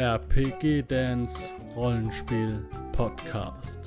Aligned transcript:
RPG 0.00 0.84
Dance 0.88 1.54
Rollenspiel 1.76 2.64
Podcast. 2.92 3.78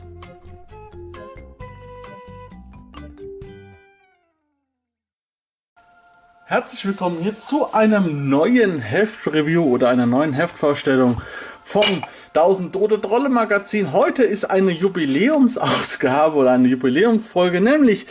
Herzlich 6.46 6.86
willkommen 6.86 7.18
hier 7.18 7.40
zu 7.40 7.74
einem 7.74 8.30
neuen 8.30 8.78
Heftreview 8.78 9.64
oder 9.64 9.90
einer 9.90 10.06
neuen 10.06 10.34
Heftvorstellung 10.34 11.20
vom 11.64 12.04
1000 12.36 12.74
Tote 12.74 13.02
Trolle 13.02 13.30
Magazin. 13.30 13.92
Heute 13.92 14.22
ist 14.22 14.46
eine 14.46 14.70
Jubiläumsausgabe 14.70 16.36
oder 16.36 16.52
eine 16.52 16.68
Jubiläumsfolge, 16.68 17.60
nämlich 17.60 18.06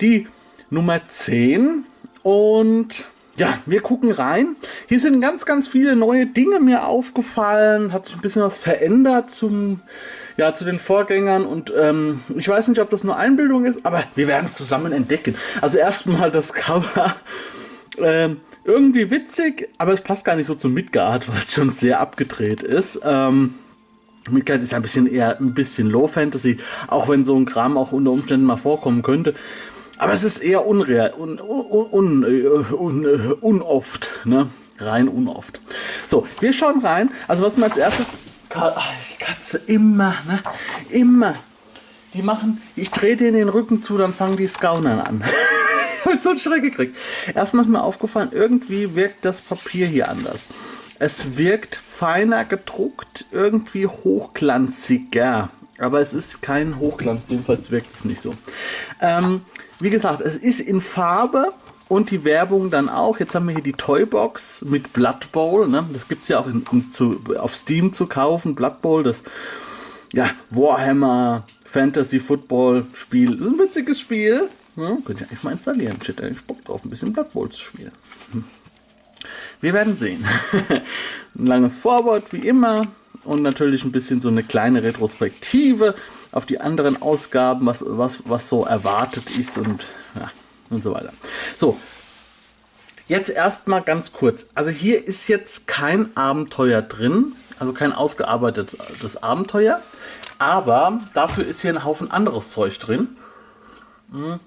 die 0.00 0.26
Nummer 0.70 1.06
10 1.06 1.84
und 2.22 3.04
ja, 3.36 3.58
wir 3.66 3.80
gucken 3.80 4.10
rein. 4.10 4.56
Hier 4.88 5.00
sind 5.00 5.20
ganz, 5.20 5.46
ganz 5.46 5.66
viele 5.68 5.96
neue 5.96 6.26
Dinge 6.26 6.60
mir 6.60 6.86
aufgefallen. 6.86 7.92
Hat 7.92 8.06
sich 8.06 8.16
ein 8.16 8.20
bisschen 8.20 8.42
was 8.42 8.58
verändert 8.58 9.30
zum, 9.30 9.80
ja, 10.36 10.54
zu 10.54 10.64
den 10.64 10.78
Vorgängern. 10.78 11.46
Und 11.46 11.72
ähm, 11.76 12.20
ich 12.36 12.48
weiß 12.48 12.68
nicht, 12.68 12.80
ob 12.80 12.90
das 12.90 13.04
nur 13.04 13.16
Einbildung 13.16 13.64
ist, 13.64 13.84
aber 13.84 14.04
wir 14.14 14.28
werden 14.28 14.46
es 14.46 14.54
zusammen 14.54 14.92
entdecken. 14.92 15.34
Also 15.60 15.78
erstmal 15.78 16.30
das 16.30 16.52
Cover. 16.52 17.16
Ähm, 17.98 18.40
irgendwie 18.64 19.10
witzig, 19.10 19.68
aber 19.76 19.92
es 19.92 20.00
passt 20.00 20.24
gar 20.24 20.36
nicht 20.36 20.46
so 20.46 20.54
zum 20.54 20.72
Midgard, 20.72 21.28
weil 21.28 21.38
es 21.38 21.52
schon 21.52 21.70
sehr 21.70 22.00
abgedreht 22.00 22.62
ist. 22.62 23.00
Ähm, 23.04 23.54
Midgard 24.30 24.62
ist 24.62 24.72
ja 24.72 24.78
ein 24.78 24.82
bisschen 24.82 25.06
eher 25.06 25.38
ein 25.40 25.52
bisschen 25.52 25.88
Low 25.88 26.06
Fantasy, 26.06 26.58
auch 26.86 27.08
wenn 27.08 27.24
so 27.24 27.36
ein 27.36 27.44
Kram 27.44 27.76
auch 27.76 27.92
unter 27.92 28.12
Umständen 28.12 28.46
mal 28.46 28.56
vorkommen 28.56 29.02
könnte. 29.02 29.34
Aber 30.02 30.14
es 30.14 30.24
ist 30.24 30.38
eher 30.38 30.66
unreal, 30.66 31.14
un, 31.16 31.38
un, 31.38 32.24
un, 32.24 32.24
un, 32.72 33.32
unoft, 33.40 34.10
ne? 34.24 34.50
Rein 34.78 35.06
unoft. 35.06 35.60
So, 36.08 36.26
wir 36.40 36.52
schauen 36.52 36.80
rein. 36.80 37.10
Also 37.28 37.44
was 37.44 37.56
wir 37.56 37.62
als 37.66 37.76
erstes. 37.76 38.06
Katze, 38.48 39.60
immer, 39.68 40.16
ne? 40.26 40.40
Immer. 40.90 41.36
Die 42.14 42.22
machen, 42.22 42.60
ich 42.74 42.90
drehe 42.90 43.16
denen 43.16 43.34
den 43.34 43.48
Rücken 43.48 43.84
zu, 43.84 43.96
dann 43.96 44.12
fangen 44.12 44.36
die 44.36 44.48
Scaunern 44.48 44.98
an. 44.98 45.24
so 46.20 46.30
einen 46.30 46.40
Schreck 46.40 46.62
gekriegt. 46.62 46.96
Erstmal 47.32 47.64
ist 47.64 47.70
mir 47.70 47.84
aufgefallen, 47.84 48.30
irgendwie 48.32 48.96
wirkt 48.96 49.24
das 49.24 49.40
Papier 49.40 49.86
hier 49.86 50.08
anders. 50.08 50.48
Es 50.98 51.36
wirkt 51.36 51.76
feiner 51.76 52.44
gedruckt, 52.44 53.26
irgendwie 53.30 53.86
hochglanziger. 53.86 55.50
Aber 55.78 56.00
es 56.00 56.12
ist 56.12 56.42
kein 56.42 56.80
Hochglanz, 56.80 57.28
jedenfalls 57.28 57.70
wirkt 57.70 57.94
es 57.94 58.04
nicht 58.04 58.20
so. 58.20 58.34
Ähm, 59.00 59.42
wie 59.82 59.90
gesagt, 59.90 60.20
es 60.20 60.36
ist 60.36 60.60
in 60.60 60.80
Farbe 60.80 61.52
und 61.88 62.10
die 62.10 62.24
Werbung 62.24 62.70
dann 62.70 62.88
auch. 62.88 63.18
Jetzt 63.18 63.34
haben 63.34 63.46
wir 63.48 63.54
hier 63.54 63.62
die 63.62 63.72
Toybox 63.72 64.62
mit 64.62 64.92
Blood 64.92 65.32
Bowl. 65.32 65.68
Ne? 65.68 65.84
Das 65.92 66.08
gibt 66.08 66.22
es 66.22 66.28
ja 66.28 66.38
auch 66.38 66.46
in, 66.46 66.64
in, 66.72 66.92
zu, 66.92 67.20
auf 67.38 67.54
Steam 67.54 67.92
zu 67.92 68.06
kaufen. 68.06 68.54
Blood 68.54 68.80
Bowl, 68.80 69.02
das 69.02 69.22
ja, 70.12 70.30
Warhammer 70.50 71.46
Fantasy 71.64 72.20
Football 72.20 72.86
Spiel. 72.94 73.36
Das 73.36 73.46
ist 73.46 73.52
ein 73.52 73.58
witziges 73.58 74.00
Spiel. 74.00 74.48
Ja, 74.76 74.96
könnt 75.04 75.20
ihr 75.20 75.26
eigentlich 75.26 75.42
mal 75.42 75.52
installieren. 75.52 75.96
Ich 76.00 76.08
hätte 76.08 76.22
eigentlich 76.22 76.44
Bock 76.44 76.64
drauf, 76.64 76.84
ein 76.84 76.90
bisschen 76.90 77.12
Blood 77.12 77.32
Bowl 77.32 77.48
zu 77.50 77.60
spielen. 77.60 77.92
Wir 79.60 79.72
werden 79.72 79.96
sehen. 79.96 80.24
ein 81.34 81.46
langes 81.46 81.76
Vorwort 81.76 82.32
wie 82.32 82.46
immer 82.46 82.82
und 83.24 83.42
natürlich 83.42 83.84
ein 83.84 83.92
bisschen 83.92 84.20
so 84.20 84.28
eine 84.28 84.42
kleine 84.42 84.82
Retrospektive 84.82 85.94
auf 86.32 86.46
die 86.46 86.60
anderen 86.60 87.00
Ausgaben, 87.00 87.66
was, 87.66 87.84
was, 87.86 88.22
was 88.26 88.48
so 88.48 88.64
erwartet 88.64 89.38
ist 89.38 89.58
und, 89.58 89.84
ja, 90.18 90.30
und 90.70 90.82
so 90.82 90.92
weiter. 90.92 91.12
So, 91.56 91.78
jetzt 93.06 93.30
erstmal 93.30 93.82
ganz 93.82 94.12
kurz. 94.12 94.46
Also 94.54 94.70
hier 94.70 95.06
ist 95.06 95.28
jetzt 95.28 95.66
kein 95.66 96.16
Abenteuer 96.16 96.82
drin, 96.82 97.32
also 97.58 97.72
kein 97.72 97.92
ausgearbeitetes 97.92 99.22
Abenteuer, 99.22 99.80
aber 100.38 100.98
dafür 101.14 101.44
ist 101.44 101.60
hier 101.60 101.72
ein 101.72 101.84
Haufen 101.84 102.10
anderes 102.10 102.50
Zeug 102.50 102.78
drin. 102.78 103.16
Hm, 104.10 104.40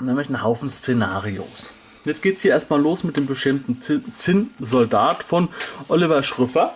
nämlich 0.00 0.28
ein 0.30 0.42
Haufen 0.42 0.68
Szenarios. 0.68 1.70
Jetzt 2.04 2.22
geht 2.22 2.36
es 2.36 2.42
hier 2.42 2.52
erstmal 2.52 2.80
los 2.80 3.04
mit 3.04 3.18
dem 3.18 3.26
bestimmten 3.26 3.82
Zinnsoldat 4.16 5.22
von 5.22 5.50
Oliver 5.88 6.22
Schröffer. 6.22 6.74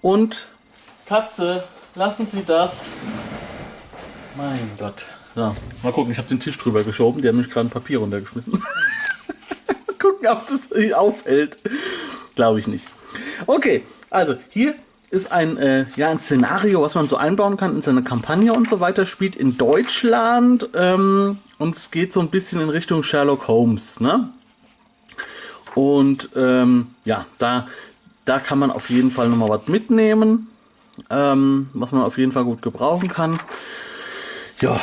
Und 0.00 0.48
Katze, 1.04 1.62
lassen 1.96 2.26
Sie 2.26 2.44
das. 2.44 2.90
Mein 4.36 4.70
Gott. 4.78 5.04
So, 5.34 5.54
mal 5.82 5.92
gucken, 5.92 6.12
ich 6.12 6.18
habe 6.18 6.28
den 6.28 6.40
Tisch 6.40 6.56
drüber 6.58 6.84
geschoben, 6.84 7.22
die 7.22 7.28
haben 7.28 7.38
mich 7.38 7.50
gerade 7.50 7.68
ein 7.68 7.70
Papier 7.70 7.98
runtergeschmissen. 7.98 8.52
mal 8.52 9.94
gucken, 9.98 10.28
ob 10.28 10.42
es 10.48 10.94
auffällt. 10.94 11.58
Glaube 12.34 12.58
ich 12.58 12.66
nicht. 12.66 12.84
Okay, 13.46 13.82
also 14.10 14.34
hier 14.50 14.74
ist 15.10 15.32
ein, 15.32 15.56
äh, 15.56 15.86
ja, 15.96 16.10
ein 16.10 16.20
Szenario, 16.20 16.82
was 16.82 16.94
man 16.94 17.08
so 17.08 17.16
einbauen 17.16 17.56
kann 17.56 17.76
in 17.76 17.82
seine 17.82 18.02
Kampagne 18.02 18.52
und 18.52 18.68
so 18.68 18.80
weiter. 18.80 19.06
Spielt 19.06 19.36
in 19.36 19.56
Deutschland 19.56 20.68
ähm, 20.74 21.38
und 21.58 21.76
es 21.76 21.90
geht 21.90 22.12
so 22.12 22.20
ein 22.20 22.28
bisschen 22.28 22.60
in 22.60 22.68
Richtung 22.68 23.02
Sherlock 23.02 23.48
Holmes. 23.48 24.00
Ne? 24.00 24.28
Und 25.74 26.30
ähm, 26.34 26.88
ja, 27.04 27.26
da 27.38 27.66
da 28.26 28.40
kann 28.40 28.58
man 28.58 28.70
auf 28.70 28.90
jeden 28.90 29.10
Fall 29.10 29.28
nochmal 29.28 29.48
was 29.48 29.68
mitnehmen, 29.68 30.48
ähm, 31.10 31.68
was 31.72 31.92
man 31.92 32.02
auf 32.02 32.18
jeden 32.18 32.32
Fall 32.32 32.44
gut 32.44 32.62
gebrauchen 32.62 33.08
kann. 33.08 33.38
Ja, 34.60 34.80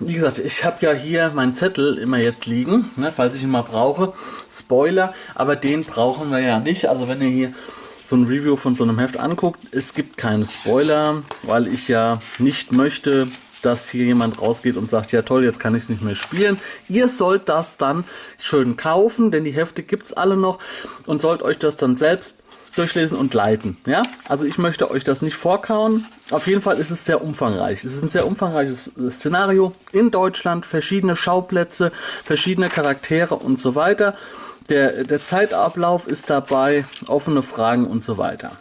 wie 0.00 0.12
gesagt, 0.12 0.38
ich 0.38 0.64
habe 0.64 0.84
ja 0.84 0.92
hier 0.92 1.30
meinen 1.30 1.54
Zettel 1.54 1.98
immer 1.98 2.18
jetzt 2.18 2.46
liegen, 2.46 2.90
ne, 2.96 3.12
falls 3.14 3.36
ich 3.36 3.42
ihn 3.42 3.50
mal 3.50 3.62
brauche. 3.62 4.12
Spoiler, 4.50 5.14
aber 5.34 5.56
den 5.56 5.84
brauchen 5.84 6.30
wir 6.30 6.40
ja 6.40 6.58
nicht. 6.60 6.88
Also 6.88 7.08
wenn 7.08 7.20
ihr 7.20 7.28
hier 7.28 7.54
so 8.04 8.16
ein 8.16 8.24
Review 8.24 8.56
von 8.56 8.74
so 8.74 8.84
einem 8.84 8.98
Heft 8.98 9.18
anguckt, 9.18 9.60
es 9.70 9.94
gibt 9.94 10.16
keine 10.16 10.44
Spoiler, 10.44 11.22
weil 11.42 11.68
ich 11.68 11.88
ja 11.88 12.18
nicht 12.38 12.72
möchte, 12.72 13.26
dass 13.62 13.88
hier 13.88 14.04
jemand 14.04 14.42
rausgeht 14.42 14.76
und 14.76 14.90
sagt, 14.90 15.12
ja 15.12 15.22
toll, 15.22 15.44
jetzt 15.44 15.58
kann 15.58 15.74
ich 15.74 15.84
es 15.84 15.88
nicht 15.88 16.02
mehr 16.02 16.14
spielen. 16.14 16.58
Ihr 16.88 17.08
sollt 17.08 17.48
das 17.48 17.78
dann 17.78 18.04
schön 18.38 18.76
kaufen, 18.76 19.30
denn 19.30 19.44
die 19.44 19.52
Hefte 19.52 19.82
gibt 19.82 20.06
es 20.06 20.12
alle 20.12 20.36
noch 20.36 20.58
und 21.06 21.22
sollt 21.22 21.40
euch 21.40 21.58
das 21.58 21.76
dann 21.76 21.96
selbst 21.96 22.36
durchlesen 22.76 23.16
und 23.16 23.34
leiten. 23.34 23.76
Ja, 23.86 24.02
also 24.28 24.46
ich 24.46 24.58
möchte 24.58 24.90
euch 24.90 25.04
das 25.04 25.22
nicht 25.22 25.36
vorkauen. 25.36 26.06
Auf 26.30 26.46
jeden 26.46 26.62
Fall 26.62 26.78
ist 26.78 26.90
es 26.90 27.04
sehr 27.04 27.22
umfangreich. 27.22 27.84
Es 27.84 27.94
ist 27.94 28.02
ein 28.02 28.08
sehr 28.08 28.26
umfangreiches 28.26 28.90
Szenario 29.10 29.72
in 29.92 30.10
Deutschland, 30.10 30.66
verschiedene 30.66 31.16
Schauplätze, 31.16 31.92
verschiedene 32.24 32.68
Charaktere 32.68 33.36
und 33.36 33.60
so 33.60 33.74
weiter. 33.74 34.16
Der, 34.68 35.04
der 35.04 35.22
Zeitablauf 35.22 36.06
ist 36.06 36.30
dabei, 36.30 36.84
offene 37.06 37.42
Fragen 37.42 37.86
und 37.86 38.02
so 38.02 38.16
weiter. 38.16 38.52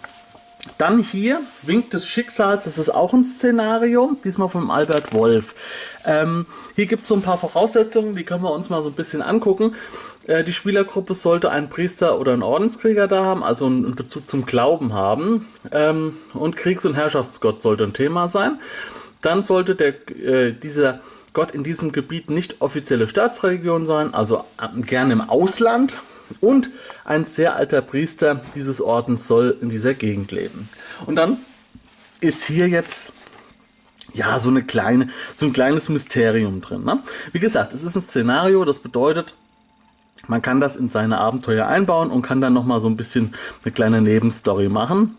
Dann 0.78 1.04
hier 1.04 1.42
Wink 1.62 1.92
des 1.92 2.08
Schicksals, 2.08 2.64
das 2.64 2.78
ist 2.78 2.90
auch 2.90 3.14
ein 3.14 3.24
Szenario, 3.26 4.16
diesmal 4.24 4.50
von 4.50 4.72
Albert 4.72 5.14
Wolf. 5.14 5.56
Ähm, 6.06 6.46
hier 6.76 6.86
gibt 6.86 7.04
es 7.04 7.10
so 7.10 7.16
ein 7.16 7.22
paar 7.22 7.38
Voraussetzungen, 7.38 8.14
die 8.14 8.24
können 8.24 8.44
wir 8.44 8.52
uns 8.52 8.70
mal 8.70 8.82
so 8.82 8.90
ein 8.90 8.96
bisschen 8.96 9.22
angucken. 9.22 9.76
Äh, 10.26 10.44
die 10.44 10.54
Spielergruppe 10.54 11.16
sollte 11.16 11.52
einen 11.52 11.70
Priester 11.70 12.18
oder 12.20 12.32
einen 12.34 12.44
Ordenskrieger 12.44 13.08
da 13.08 13.26
haben, 13.26 13.44
also 13.44 13.66
einen 13.66 13.96
Bezug 13.96 14.30
zum 14.30 14.46
Glauben 14.46 14.94
haben. 14.94 15.48
Ähm, 15.72 16.18
und 16.34 16.56
Kriegs- 16.56 16.86
und 16.86 16.94
Herrschaftsgott 16.94 17.62
sollte 17.62 17.84
ein 17.84 17.94
Thema 17.94 18.30
sein. 18.30 18.60
Dann 19.22 19.44
sollte 19.44 19.76
der, 19.76 20.10
äh, 20.10 20.54
dieser 20.54 21.02
Gott 21.34 21.52
in 21.52 21.64
diesem 21.64 21.92
Gebiet 21.92 22.30
nicht 22.30 22.62
offizielle 22.62 23.08
Staatsreligion 23.08 23.86
sein, 23.86 24.14
also 24.14 24.46
äh, 24.62 24.82
gerne 24.82 25.14
im 25.14 25.22
Ausland 25.22 25.98
und 26.42 26.70
ein 27.06 27.26
sehr 27.26 27.56
alter 27.56 27.82
Priester 27.82 28.42
dieses 28.56 28.82
Ordens 28.82 29.28
soll 29.28 29.58
in 29.62 29.70
dieser 29.70 29.94
Gegend 29.94 30.32
leben. 30.32 30.70
Und 31.06 31.16
dann 31.16 31.38
ist 32.22 32.44
hier 32.44 32.68
jetzt 32.68 33.12
ja 34.14 34.40
so 34.40 34.50
eine 34.50 34.64
kleine, 34.64 35.10
so 35.36 35.46
ein 35.46 35.54
kleines 35.54 35.90
Mysterium 35.90 36.62
drin. 36.62 36.84
Ne? 36.84 37.02
Wie 37.32 37.40
gesagt, 37.40 37.74
es 37.74 37.84
ist 37.84 37.96
ein 37.96 38.02
Szenario, 38.02 38.66
das 38.66 38.80
bedeutet, 38.80 39.34
man 40.28 40.42
kann 40.42 40.62
das 40.62 40.78
in 40.78 40.90
seine 40.90 41.18
Abenteuer 41.18 41.68
einbauen 41.68 42.10
und 42.10 42.22
kann 42.22 42.40
dann 42.40 42.54
nochmal 42.54 42.80
so 42.80 42.88
ein 42.88 42.96
bisschen 42.96 43.34
eine 43.64 43.74
kleine 43.74 44.02
Nebenstory 44.02 44.70
machen. 44.70 45.18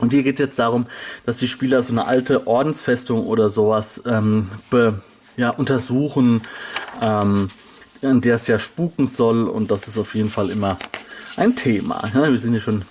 Und 0.00 0.12
hier 0.12 0.22
geht 0.22 0.40
es 0.40 0.44
jetzt 0.44 0.58
darum, 0.58 0.86
dass 1.24 1.36
die 1.38 1.48
Spieler 1.48 1.82
so 1.82 1.92
eine 1.92 2.06
alte 2.06 2.46
Ordensfestung 2.46 3.24
oder 3.26 3.48
sowas 3.48 4.02
ähm, 4.06 4.50
be, 4.68 5.00
ja, 5.36 5.50
untersuchen, 5.50 6.42
ähm, 7.00 7.48
in 8.10 8.20
der 8.20 8.36
es 8.36 8.46
ja 8.46 8.58
spuken 8.58 9.06
soll 9.06 9.48
und 9.48 9.70
das 9.70 9.88
ist 9.88 9.98
auf 9.98 10.14
jeden 10.14 10.30
Fall 10.30 10.50
immer 10.50 10.78
ein 11.36 11.56
Thema. 11.56 12.10
Ja, 12.14 12.30
wir 12.30 12.38
sehen 12.38 12.52
hier 12.52 12.60
schon 12.60 12.82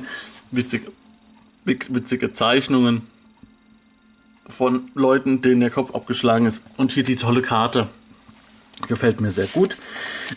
witzige, 0.50 0.90
witzige 1.64 2.32
Zeichnungen 2.32 3.02
von 4.48 4.90
Leuten, 4.94 5.42
denen 5.42 5.60
der 5.60 5.70
Kopf 5.70 5.94
abgeschlagen 5.94 6.46
ist. 6.46 6.62
Und 6.76 6.92
hier 6.92 7.04
die 7.04 7.16
tolle 7.16 7.42
Karte. 7.42 7.88
Gefällt 8.88 9.20
mir 9.20 9.30
sehr 9.30 9.46
gut. 9.46 9.76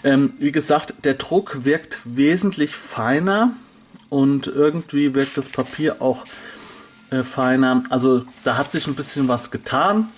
Ähm, 0.03 0.33
wie 0.39 0.51
gesagt, 0.51 0.93
der 1.03 1.15
Druck 1.15 1.65
wirkt 1.65 1.99
wesentlich 2.03 2.75
feiner 2.75 3.51
und 4.09 4.47
irgendwie 4.47 5.15
wirkt 5.15 5.37
das 5.37 5.49
Papier 5.49 6.01
auch 6.01 6.25
äh, 7.09 7.23
feiner. 7.23 7.83
Also 7.89 8.25
da 8.43 8.57
hat 8.57 8.71
sich 8.71 8.87
ein 8.87 8.95
bisschen 8.95 9.27
was 9.27 9.49
getan. 9.49 10.09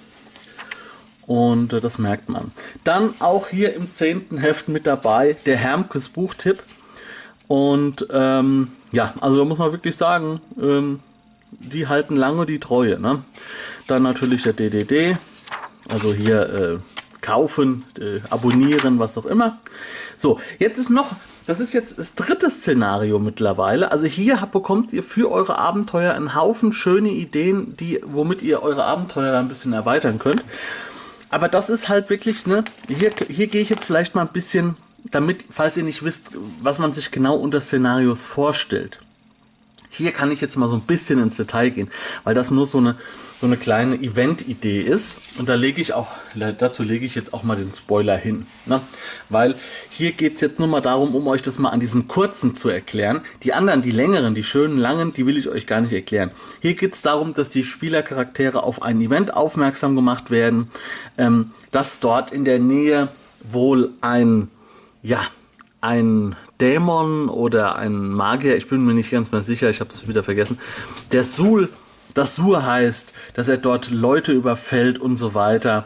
Und 1.27 1.73
äh, 1.73 1.81
das 1.81 1.99
merkt 1.99 2.29
man. 2.29 2.51
Dann 2.83 3.13
auch 3.19 3.49
hier 3.49 3.75
im 3.75 3.93
zehnten 3.93 4.37
Heft 4.37 4.69
mit 4.69 4.87
dabei 4.87 5.35
der 5.45 5.57
Hermkes 5.57 6.09
Buchtipp. 6.09 6.63
Und 7.47 8.07
ähm, 8.09 8.69
ja, 8.91 9.13
also 9.21 9.37
da 9.37 9.45
muss 9.45 9.59
man 9.59 9.71
wirklich 9.71 9.95
sagen, 9.97 10.41
ähm, 10.59 11.01
die 11.51 11.87
halten 11.87 12.15
lange 12.15 12.45
die 12.45 12.59
Treue. 12.59 12.99
Ne? 12.99 13.23
Dann 13.87 14.03
natürlich 14.03 14.43
der 14.43 14.53
DDD, 14.53 15.17
also 15.89 16.13
hier 16.13 16.49
äh, 16.49 16.77
kaufen, 17.21 17.83
äh, 17.99 18.21
abonnieren, 18.29 18.99
was 18.99 19.17
auch 19.17 19.25
immer. 19.25 19.59
So, 20.15 20.39
jetzt 20.59 20.77
ist 20.77 20.89
noch, 20.89 21.15
das 21.45 21.59
ist 21.59 21.73
jetzt 21.73 21.99
das 21.99 22.15
dritte 22.15 22.49
Szenario 22.49 23.19
mittlerweile. 23.19 23.91
Also 23.91 24.07
hier 24.07 24.37
bekommt 24.51 24.93
ihr 24.93 25.03
für 25.03 25.29
eure 25.31 25.57
Abenteuer 25.57 26.13
einen 26.13 26.35
Haufen 26.35 26.73
schöne 26.73 27.09
Ideen, 27.09 27.75
die, 27.77 28.01
womit 28.05 28.41
ihr 28.41 28.63
eure 28.63 28.85
Abenteuer 28.85 29.37
ein 29.37 29.49
bisschen 29.49 29.73
erweitern 29.73 30.19
könnt. 30.19 30.43
Aber 31.29 31.49
das 31.49 31.69
ist 31.69 31.89
halt 31.89 32.09
wirklich, 32.09 32.45
ne, 32.45 32.63
hier, 32.87 33.11
hier 33.29 33.47
gehe 33.47 33.61
ich 33.61 33.69
jetzt 33.69 33.85
vielleicht 33.85 34.15
mal 34.15 34.21
ein 34.21 34.33
bisschen 34.33 34.75
damit, 35.11 35.45
falls 35.49 35.77
ihr 35.77 35.83
nicht 35.83 36.03
wisst, 36.03 36.31
was 36.61 36.79
man 36.79 36.93
sich 36.93 37.11
genau 37.11 37.35
unter 37.35 37.61
Szenarios 37.61 38.23
vorstellt. 38.23 38.99
Hier 39.89 40.11
kann 40.11 40.31
ich 40.31 40.41
jetzt 40.41 40.57
mal 40.57 40.69
so 40.69 40.75
ein 40.75 40.81
bisschen 40.81 41.19
ins 41.19 41.37
Detail 41.37 41.69
gehen, 41.69 41.89
weil 42.23 42.35
das 42.35 42.51
nur 42.51 42.67
so 42.67 42.77
eine, 42.77 42.95
so 43.39 43.45
eine 43.45 43.57
kleine 43.57 43.95
Event-Idee 43.95 44.81
ist. 44.81 45.19
Und 45.37 45.47
da 45.47 45.55
lege 45.55 45.81
ich 45.81 45.93
auch, 45.93 46.09
dazu 46.57 46.81
lege 46.81 47.05
ich 47.05 47.13
jetzt 47.13 47.33
auch 47.33 47.43
mal 47.43 47.55
den 47.55 47.73
Spoiler 47.73 48.17
hin. 48.17 48.47
Ne? 48.65 48.81
Weil 49.29 49.55
hier 49.89 50.11
geht 50.13 50.35
es 50.35 50.41
jetzt 50.41 50.59
nur 50.59 50.67
mal 50.67 50.81
darum, 50.81 51.13
um 51.13 51.27
euch 51.27 51.43
das 51.43 51.59
mal 51.59 51.69
an 51.69 51.79
diesem 51.79 52.07
kurzen 52.07 52.55
zu 52.55 52.69
erklären. 52.69 53.21
Die 53.43 53.53
anderen, 53.53 53.83
die 53.83 53.91
längeren, 53.91 54.33
die 54.33 54.43
schönen 54.43 54.77
langen, 54.77 55.13
die 55.13 55.25
will 55.25 55.37
ich 55.37 55.49
euch 55.49 55.67
gar 55.67 55.81
nicht 55.81 55.93
erklären. 55.93 56.31
Hier 56.61 56.73
geht 56.73 56.95
es 56.95 57.03
darum, 57.03 57.33
dass 57.33 57.49
die 57.49 57.63
Spielercharaktere 57.63 58.63
auf 58.63 58.81
ein 58.81 58.99
Event 59.01 59.33
aufmerksam 59.35 59.95
gemacht 59.95 60.31
werden, 60.31 60.71
ähm, 61.17 61.51
dass 61.71 61.99
dort 61.99 62.31
in 62.31 62.43
der 62.43 62.59
Nähe 62.59 63.09
wohl 63.51 63.91
ein 64.01 64.49
ja, 65.03 65.21
ein 65.79 66.35
Dämon 66.59 67.29
oder 67.29 67.75
ein 67.75 68.09
Magier, 68.09 68.57
ich 68.57 68.67
bin 68.67 68.83
mir 68.83 68.93
nicht 68.93 69.11
ganz 69.11 69.31
mehr 69.31 69.43
sicher, 69.43 69.69
ich 69.69 69.79
habe 69.79 69.91
es 69.91 70.07
wieder 70.07 70.23
vergessen, 70.23 70.57
der 71.11 71.23
Sul, 71.23 71.69
das 72.17 72.35
Sur 72.35 72.65
heißt, 72.65 73.13
dass 73.33 73.47
er 73.47 73.57
dort 73.57 73.91
Leute 73.91 74.31
überfällt 74.31 74.99
und 74.99 75.17
so 75.17 75.33
weiter. 75.33 75.85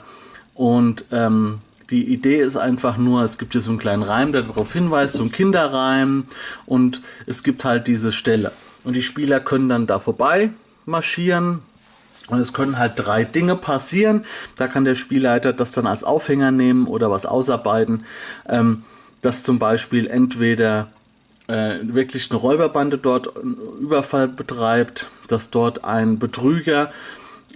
Und 0.56 1.06
ähm, 1.12 1.60
die 1.90 2.06
Idee 2.06 2.40
ist 2.40 2.58
einfach 2.58 2.98
nur, 2.98 3.24
es 3.24 3.38
gibt 3.38 3.52
hier 3.52 3.62
so 3.62 3.72
einen 3.72 3.80
kleinen 3.80 4.04
Reim, 4.04 4.32
der 4.32 4.44
darauf 4.44 4.74
hinweist, 4.74 5.16
so 5.16 5.24
ein 5.24 5.32
Kinderreim 5.32 6.26
und 6.66 7.02
es 7.26 7.44
gibt 7.44 7.66
halt 7.66 7.88
diese 7.88 8.12
Stelle. 8.12 8.52
Und 8.84 8.96
die 8.96 9.04
Spieler 9.04 9.40
können 9.40 9.70
dann 9.70 9.88
da 9.88 10.00
vorbei 10.00 10.52
marschieren, 10.86 11.60
und 12.28 12.40
es 12.40 12.54
können 12.54 12.78
halt 12.78 12.94
drei 12.96 13.26
Dinge 13.26 13.58
passieren. 13.58 14.24
Da 14.56 14.70
kann 14.70 14.86
der 14.86 14.96
Spielleiter 14.96 15.52
das 15.52 15.74
dann 15.74 15.86
als 15.86 16.06
Aufhänger 16.06 16.52
nehmen 16.52 16.88
oder 16.88 17.12
was 17.12 17.26
ausarbeiten. 17.26 18.06
Ähm, 18.48 18.84
dass 19.22 19.44
zum 19.44 19.60
Beispiel 19.60 20.08
entweder 20.08 20.88
äh, 21.52 21.80
wirklich 21.84 22.32
eine 22.32 22.40
Räuberbande 22.40 22.98
dort 22.98 23.36
einen 23.36 23.58
Überfall 23.82 24.28
betreibt, 24.30 25.08
dass 25.28 25.50
dort 25.50 25.84
ein 25.84 26.18
Betrüger 26.18 26.92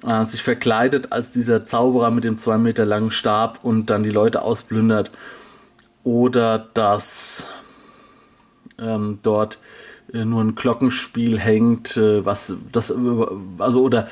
äh, 0.03 0.25
sich 0.25 0.43
verkleidet 0.43 1.11
als 1.13 1.31
dieser 1.31 1.65
Zauberer 1.65 2.11
mit 2.11 2.25
dem 2.25 2.37
zwei 2.37 2.57
Meter 2.57 2.85
langen 2.85 3.11
Stab 3.11 3.59
und 3.63 3.89
dann 3.89 4.03
die 4.03 4.09
Leute 4.09 4.41
ausplündert 4.41 5.11
oder 6.03 6.67
dass 6.73 7.45
ähm, 8.77 9.19
dort 9.23 9.59
äh, 10.13 10.25
nur 10.25 10.43
ein 10.43 10.55
Glockenspiel 10.55 11.39
hängt, 11.39 11.95
äh, 11.95 12.25
was 12.25 12.53
das 12.73 12.93
also 13.59 13.81
oder 13.81 14.09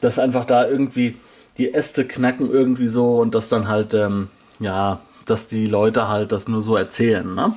dass 0.00 0.18
einfach 0.18 0.46
da 0.46 0.66
irgendwie 0.66 1.16
die 1.58 1.74
Äste 1.74 2.06
knacken 2.06 2.50
irgendwie 2.50 2.88
so 2.88 3.18
und 3.18 3.34
das 3.34 3.50
dann 3.50 3.68
halt 3.68 3.92
ähm, 3.92 4.28
ja 4.58 5.00
dass 5.26 5.46
die 5.46 5.66
Leute 5.66 6.08
halt 6.08 6.32
das 6.32 6.48
nur 6.48 6.62
so 6.62 6.76
erzählen. 6.76 7.34
Ne? 7.34 7.52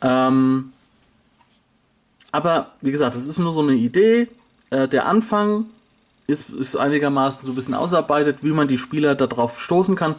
Ähm, 0.00 0.72
aber 2.36 2.72
wie 2.82 2.92
gesagt, 2.92 3.16
es 3.16 3.26
ist 3.26 3.38
nur 3.38 3.54
so 3.54 3.60
eine 3.60 3.72
Idee. 3.72 4.28
Äh, 4.68 4.88
der 4.88 5.06
Anfang 5.06 5.64
ist, 6.26 6.50
ist 6.50 6.76
einigermaßen 6.76 7.46
so 7.46 7.52
ein 7.52 7.54
bisschen 7.54 7.74
ausarbeitet, 7.74 8.38
wie 8.42 8.52
man 8.52 8.68
die 8.68 8.76
Spieler 8.76 9.14
darauf 9.14 9.58
stoßen 9.58 9.96
kann. 9.96 10.16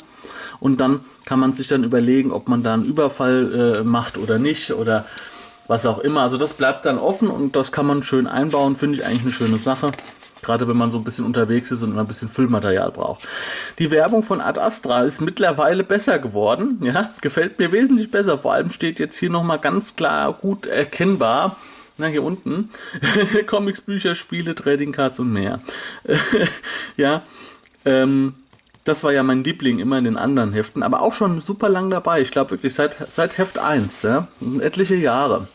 Und 0.59 0.79
dann 0.79 1.01
kann 1.25 1.39
man 1.39 1.53
sich 1.53 1.67
dann 1.67 1.83
überlegen, 1.83 2.31
ob 2.31 2.47
man 2.47 2.63
da 2.63 2.73
einen 2.73 2.85
Überfall 2.85 3.75
äh, 3.77 3.83
macht 3.83 4.17
oder 4.17 4.39
nicht 4.39 4.71
oder 4.71 5.05
was 5.67 5.85
auch 5.85 5.99
immer. 5.99 6.21
Also 6.21 6.37
das 6.37 6.53
bleibt 6.53 6.85
dann 6.85 6.97
offen 6.97 7.29
und 7.29 7.55
das 7.55 7.71
kann 7.71 7.85
man 7.85 8.01
schön 8.01 8.25
einbauen, 8.25 8.75
finde 8.75 8.97
ich 8.97 9.05
eigentlich 9.05 9.21
eine 9.21 9.31
schöne 9.31 9.57
Sache. 9.59 9.91
Gerade 10.41 10.67
wenn 10.67 10.77
man 10.77 10.91
so 10.91 10.97
ein 10.97 11.03
bisschen 11.03 11.25
unterwegs 11.25 11.71
ist 11.71 11.83
und 11.83 11.97
ein 11.97 12.07
bisschen 12.07 12.29
Füllmaterial 12.29 12.91
braucht. 12.91 13.27
Die 13.79 13.91
Werbung 13.91 14.23
von 14.23 14.39
Ad 14.39 14.59
Astra 14.59 15.01
ist 15.01 15.19
mittlerweile 15.19 15.83
besser 15.83 16.19
geworden. 16.19 16.79
Ja, 16.81 17.11
gefällt 17.21 17.59
mir 17.59 17.71
wesentlich 17.71 18.11
besser. 18.11 18.37
Vor 18.37 18.53
allem 18.53 18.69
steht 18.69 18.99
jetzt 18.99 19.17
hier 19.17 19.29
nochmal 19.29 19.59
ganz 19.59 19.95
klar 19.95 20.33
gut 20.33 20.65
erkennbar. 20.65 21.57
Na, 21.97 22.07
hier 22.07 22.23
unten. 22.23 22.69
Comics, 23.47 23.81
Bücher, 23.81 24.15
Spiele, 24.15 24.53
Trading 24.55 24.91
Cards 24.91 25.19
und 25.19 25.33
mehr. 25.33 25.61
ja, 26.97 27.23
ähm, 27.85 28.35
das 28.83 29.03
war 29.03 29.11
ja 29.11 29.23
mein 29.23 29.43
Liebling 29.43 29.79
immer 29.79 29.97
in 29.97 30.05
den 30.05 30.17
anderen 30.17 30.53
Heften, 30.53 30.83
aber 30.83 31.01
auch 31.01 31.13
schon 31.13 31.41
super 31.41 31.69
lang 31.69 31.89
dabei. 31.89 32.21
Ich 32.21 32.31
glaube 32.31 32.51
wirklich 32.51 32.73
seit, 32.73 33.11
seit 33.11 33.37
Heft 33.37 33.59
1, 33.59 34.03
ja, 34.03 34.27
etliche 34.61 34.95
Jahre. 34.95 35.47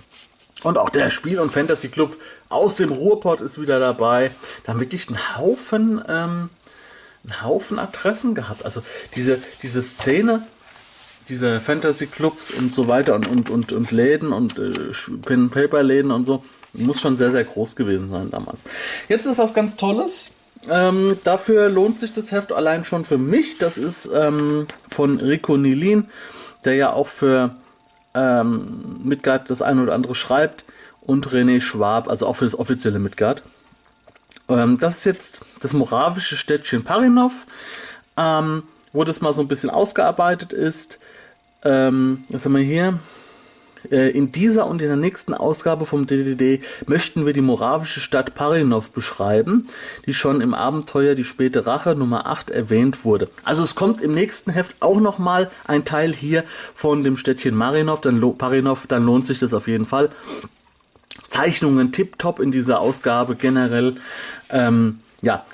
Und 0.62 0.78
auch 0.78 0.90
der 0.90 1.10
Spiel- 1.10 1.40
und 1.40 1.50
Fantasy 1.50 1.88
Club 1.88 2.16
aus 2.48 2.74
dem 2.74 2.92
Ruhrpott 2.92 3.40
ist 3.40 3.60
wieder 3.60 3.80
dabei. 3.80 4.30
Da 4.64 4.72
haben 4.72 4.80
wirklich 4.80 5.08
einen 5.08 5.36
Haufen, 5.36 6.02
ähm, 6.08 6.50
einen 7.24 7.42
Haufen 7.42 7.78
Adressen 7.78 8.34
gehabt. 8.34 8.64
Also 8.64 8.82
diese, 9.14 9.38
diese 9.62 9.82
Szene, 9.82 10.46
diese 11.32 11.60
Fantasy 11.60 12.06
Clubs 12.06 12.50
und 12.50 12.74
so 12.74 12.88
weiter 12.88 13.14
und, 13.14 13.26
und, 13.26 13.48
und, 13.48 13.72
und 13.72 13.90
Läden 13.90 14.32
und 14.32 14.58
äh, 14.58 14.92
Pen 15.24 15.48
Paper 15.48 15.82
Läden 15.82 16.10
und 16.10 16.26
so, 16.26 16.44
muss 16.74 17.00
schon 17.00 17.16
sehr, 17.16 17.32
sehr 17.32 17.44
groß 17.44 17.74
gewesen 17.74 18.10
sein 18.10 18.30
damals. 18.30 18.64
Jetzt 19.08 19.24
ist 19.24 19.38
was 19.38 19.54
ganz 19.54 19.76
Tolles. 19.76 20.30
Ähm, 20.68 21.16
dafür 21.24 21.70
lohnt 21.70 21.98
sich 21.98 22.12
das 22.12 22.32
Heft 22.32 22.52
allein 22.52 22.84
schon 22.84 23.06
für 23.06 23.16
mich. 23.16 23.56
Das 23.56 23.78
ist 23.78 24.10
ähm, 24.14 24.66
von 24.90 25.18
Rico 25.18 25.56
Nilin, 25.56 26.04
der 26.66 26.74
ja 26.74 26.92
auch 26.92 27.08
für 27.08 27.56
ähm, 28.14 29.00
Midgard 29.02 29.48
das 29.50 29.62
eine 29.62 29.82
oder 29.82 29.94
andere 29.94 30.14
schreibt 30.14 30.64
und 31.00 31.28
René 31.28 31.62
Schwab, 31.62 32.08
also 32.08 32.26
auch 32.26 32.36
für 32.36 32.44
das 32.44 32.58
offizielle 32.58 32.98
Midgard. 32.98 33.42
Ähm, 34.50 34.76
das 34.78 34.98
ist 34.98 35.04
jetzt 35.06 35.40
das 35.60 35.72
moravische 35.72 36.36
Städtchen 36.36 36.84
Parinov, 36.84 37.46
ähm, 38.18 38.64
wo 38.92 39.02
das 39.04 39.22
mal 39.22 39.32
so 39.32 39.40
ein 39.40 39.48
bisschen 39.48 39.70
ausgearbeitet 39.70 40.52
ist. 40.52 40.98
Ähm, 41.64 42.24
was 42.28 42.44
haben 42.44 42.54
wir 42.54 42.62
hier? 42.62 42.98
Äh, 43.90 44.10
in 44.10 44.32
dieser 44.32 44.66
und 44.66 44.80
in 44.80 44.88
der 44.88 44.96
nächsten 44.96 45.34
Ausgabe 45.34 45.86
vom 45.86 46.06
DDD 46.06 46.62
möchten 46.86 47.26
wir 47.26 47.32
die 47.32 47.40
moravische 47.40 48.00
Stadt 48.00 48.34
Parinov 48.34 48.90
beschreiben, 48.90 49.66
die 50.06 50.14
schon 50.14 50.40
im 50.40 50.54
Abenteuer 50.54 51.14
Die 51.14 51.24
späte 51.24 51.66
Rache 51.66 51.94
Nummer 51.94 52.26
8 52.26 52.50
erwähnt 52.50 53.04
wurde. 53.04 53.28
Also 53.44 53.62
es 53.62 53.74
kommt 53.74 54.00
im 54.00 54.14
nächsten 54.14 54.50
Heft 54.50 54.76
auch 54.80 55.00
nochmal 55.00 55.50
ein 55.64 55.84
Teil 55.84 56.12
hier 56.12 56.44
von 56.74 57.04
dem 57.04 57.16
Städtchen 57.16 57.54
Marinov, 57.54 58.00
dann 58.00 58.20
Parinov, 58.38 58.86
dann 58.86 59.04
lohnt 59.04 59.26
sich 59.26 59.38
das 59.38 59.54
auf 59.54 59.68
jeden 59.68 59.86
Fall. 59.86 60.10
Zeichnungen 61.28 61.92
tipptopp 61.92 62.40
in 62.40 62.52
dieser 62.52 62.80
Ausgabe 62.80 63.36
generell. 63.36 63.96
Ähm, 64.50 65.00
ja, 65.22 65.44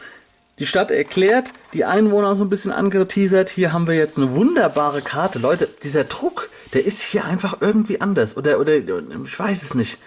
die 0.59 0.67
Stadt 0.67 0.91
erklärt, 0.91 1.53
die 1.73 1.85
Einwohner 1.85 2.37
so 2.37 2.45
ein 2.45 2.51
bisschen 2.51 2.73
angeteasert. 2.73 3.51
Hier 3.51 3.73
haben 3.73 3.87
wir 3.87 3.95
jetzt 3.95 4.19
eine 4.19 4.35
wunderbare 4.35 5.03
Karte. 5.03 5.39
Leute, 5.39 5.69
dieser 5.83 6.05
Druck, 6.05 6.51
der 6.73 6.85
ist 6.85 7.01
hier 7.01 7.25
einfach 7.25 7.59
irgendwie 7.61 8.01
anders. 8.01 8.37
Oder, 8.37 8.59
oder 8.59 8.77
ich 8.77 9.39
weiß 9.39 9.63
es 9.63 9.75
nicht. 9.75 9.99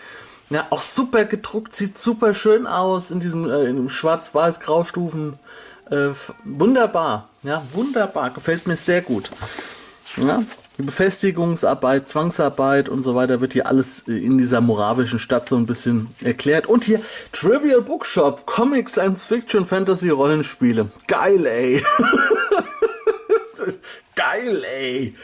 Ja, 0.49 0.67
auch 0.69 0.81
super 0.81 1.23
gedruckt, 1.23 1.73
sieht 1.73 1.97
super 1.97 2.33
schön 2.33 2.67
aus 2.67 3.09
in 3.09 3.21
diesem 3.21 3.49
äh, 3.49 3.89
Schwarz-Weiß-Graustufen. 3.89 5.39
Äh, 5.89 6.09
wunderbar, 6.43 7.29
ja, 7.43 7.63
wunderbar, 7.73 8.31
gefällt 8.31 8.67
mir 8.67 8.75
sehr 8.75 9.01
gut. 9.01 9.29
Ja, 10.17 10.43
Befestigungsarbeit, 10.85 12.09
Zwangsarbeit 12.09 12.89
und 12.89 13.03
so 13.03 13.15
weiter 13.15 13.41
wird 13.41 13.53
hier 13.53 13.67
alles 13.67 14.07
äh, 14.07 14.17
in 14.17 14.37
dieser 14.37 14.61
moravischen 14.61 15.19
Stadt 15.19 15.47
so 15.47 15.55
ein 15.55 15.65
bisschen 15.65 16.09
erklärt. 16.23 16.67
Und 16.67 16.83
hier 16.83 17.01
Trivial 17.31 17.81
Bookshop, 17.81 18.45
Comics, 18.45 18.93
Science 18.93 19.25
Fiction, 19.25 19.65
Fantasy, 19.65 20.09
Rollenspiele. 20.09 20.89
Geil, 21.07 21.45
ey. 21.45 21.83
Geil, 24.15 24.63
ey. 24.63 25.15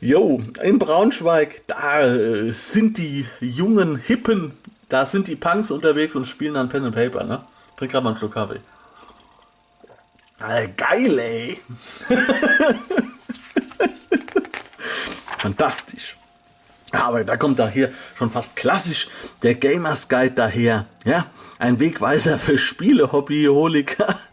Jo, 0.00 0.40
in 0.62 0.78
Braunschweig, 0.78 1.62
da 1.66 2.02
äh, 2.02 2.50
sind 2.52 2.98
die 2.98 3.26
jungen 3.40 3.96
Hippen, 3.96 4.52
da 4.88 5.06
sind 5.06 5.28
die 5.28 5.36
Punks 5.36 5.70
unterwegs 5.70 6.14
und 6.14 6.26
spielen 6.26 6.54
dann 6.54 6.68
Pen 6.68 6.84
and 6.84 6.94
Paper, 6.94 7.24
ne? 7.24 7.44
Trink 7.76 7.92
gerade 7.92 8.04
mal 8.04 8.10
einen 8.10 8.18
Schluck 8.18 8.34
Kaffee. 8.34 8.60
Äh, 10.40 10.68
geil, 10.76 11.18
ey. 11.18 11.60
Fantastisch. 15.38 16.16
Aber 16.92 17.24
da 17.24 17.36
kommt 17.36 17.58
da 17.58 17.68
hier 17.68 17.92
schon 18.16 18.30
fast 18.30 18.56
klassisch 18.56 19.08
der 19.42 19.54
Gamers 19.54 20.08
Guide 20.08 20.32
daher. 20.32 20.86
Ja, 21.04 21.26
ein 21.58 21.80
Wegweiser 21.80 22.38
für 22.38 22.58
Spiele-Hobbyholiker. 22.58 24.18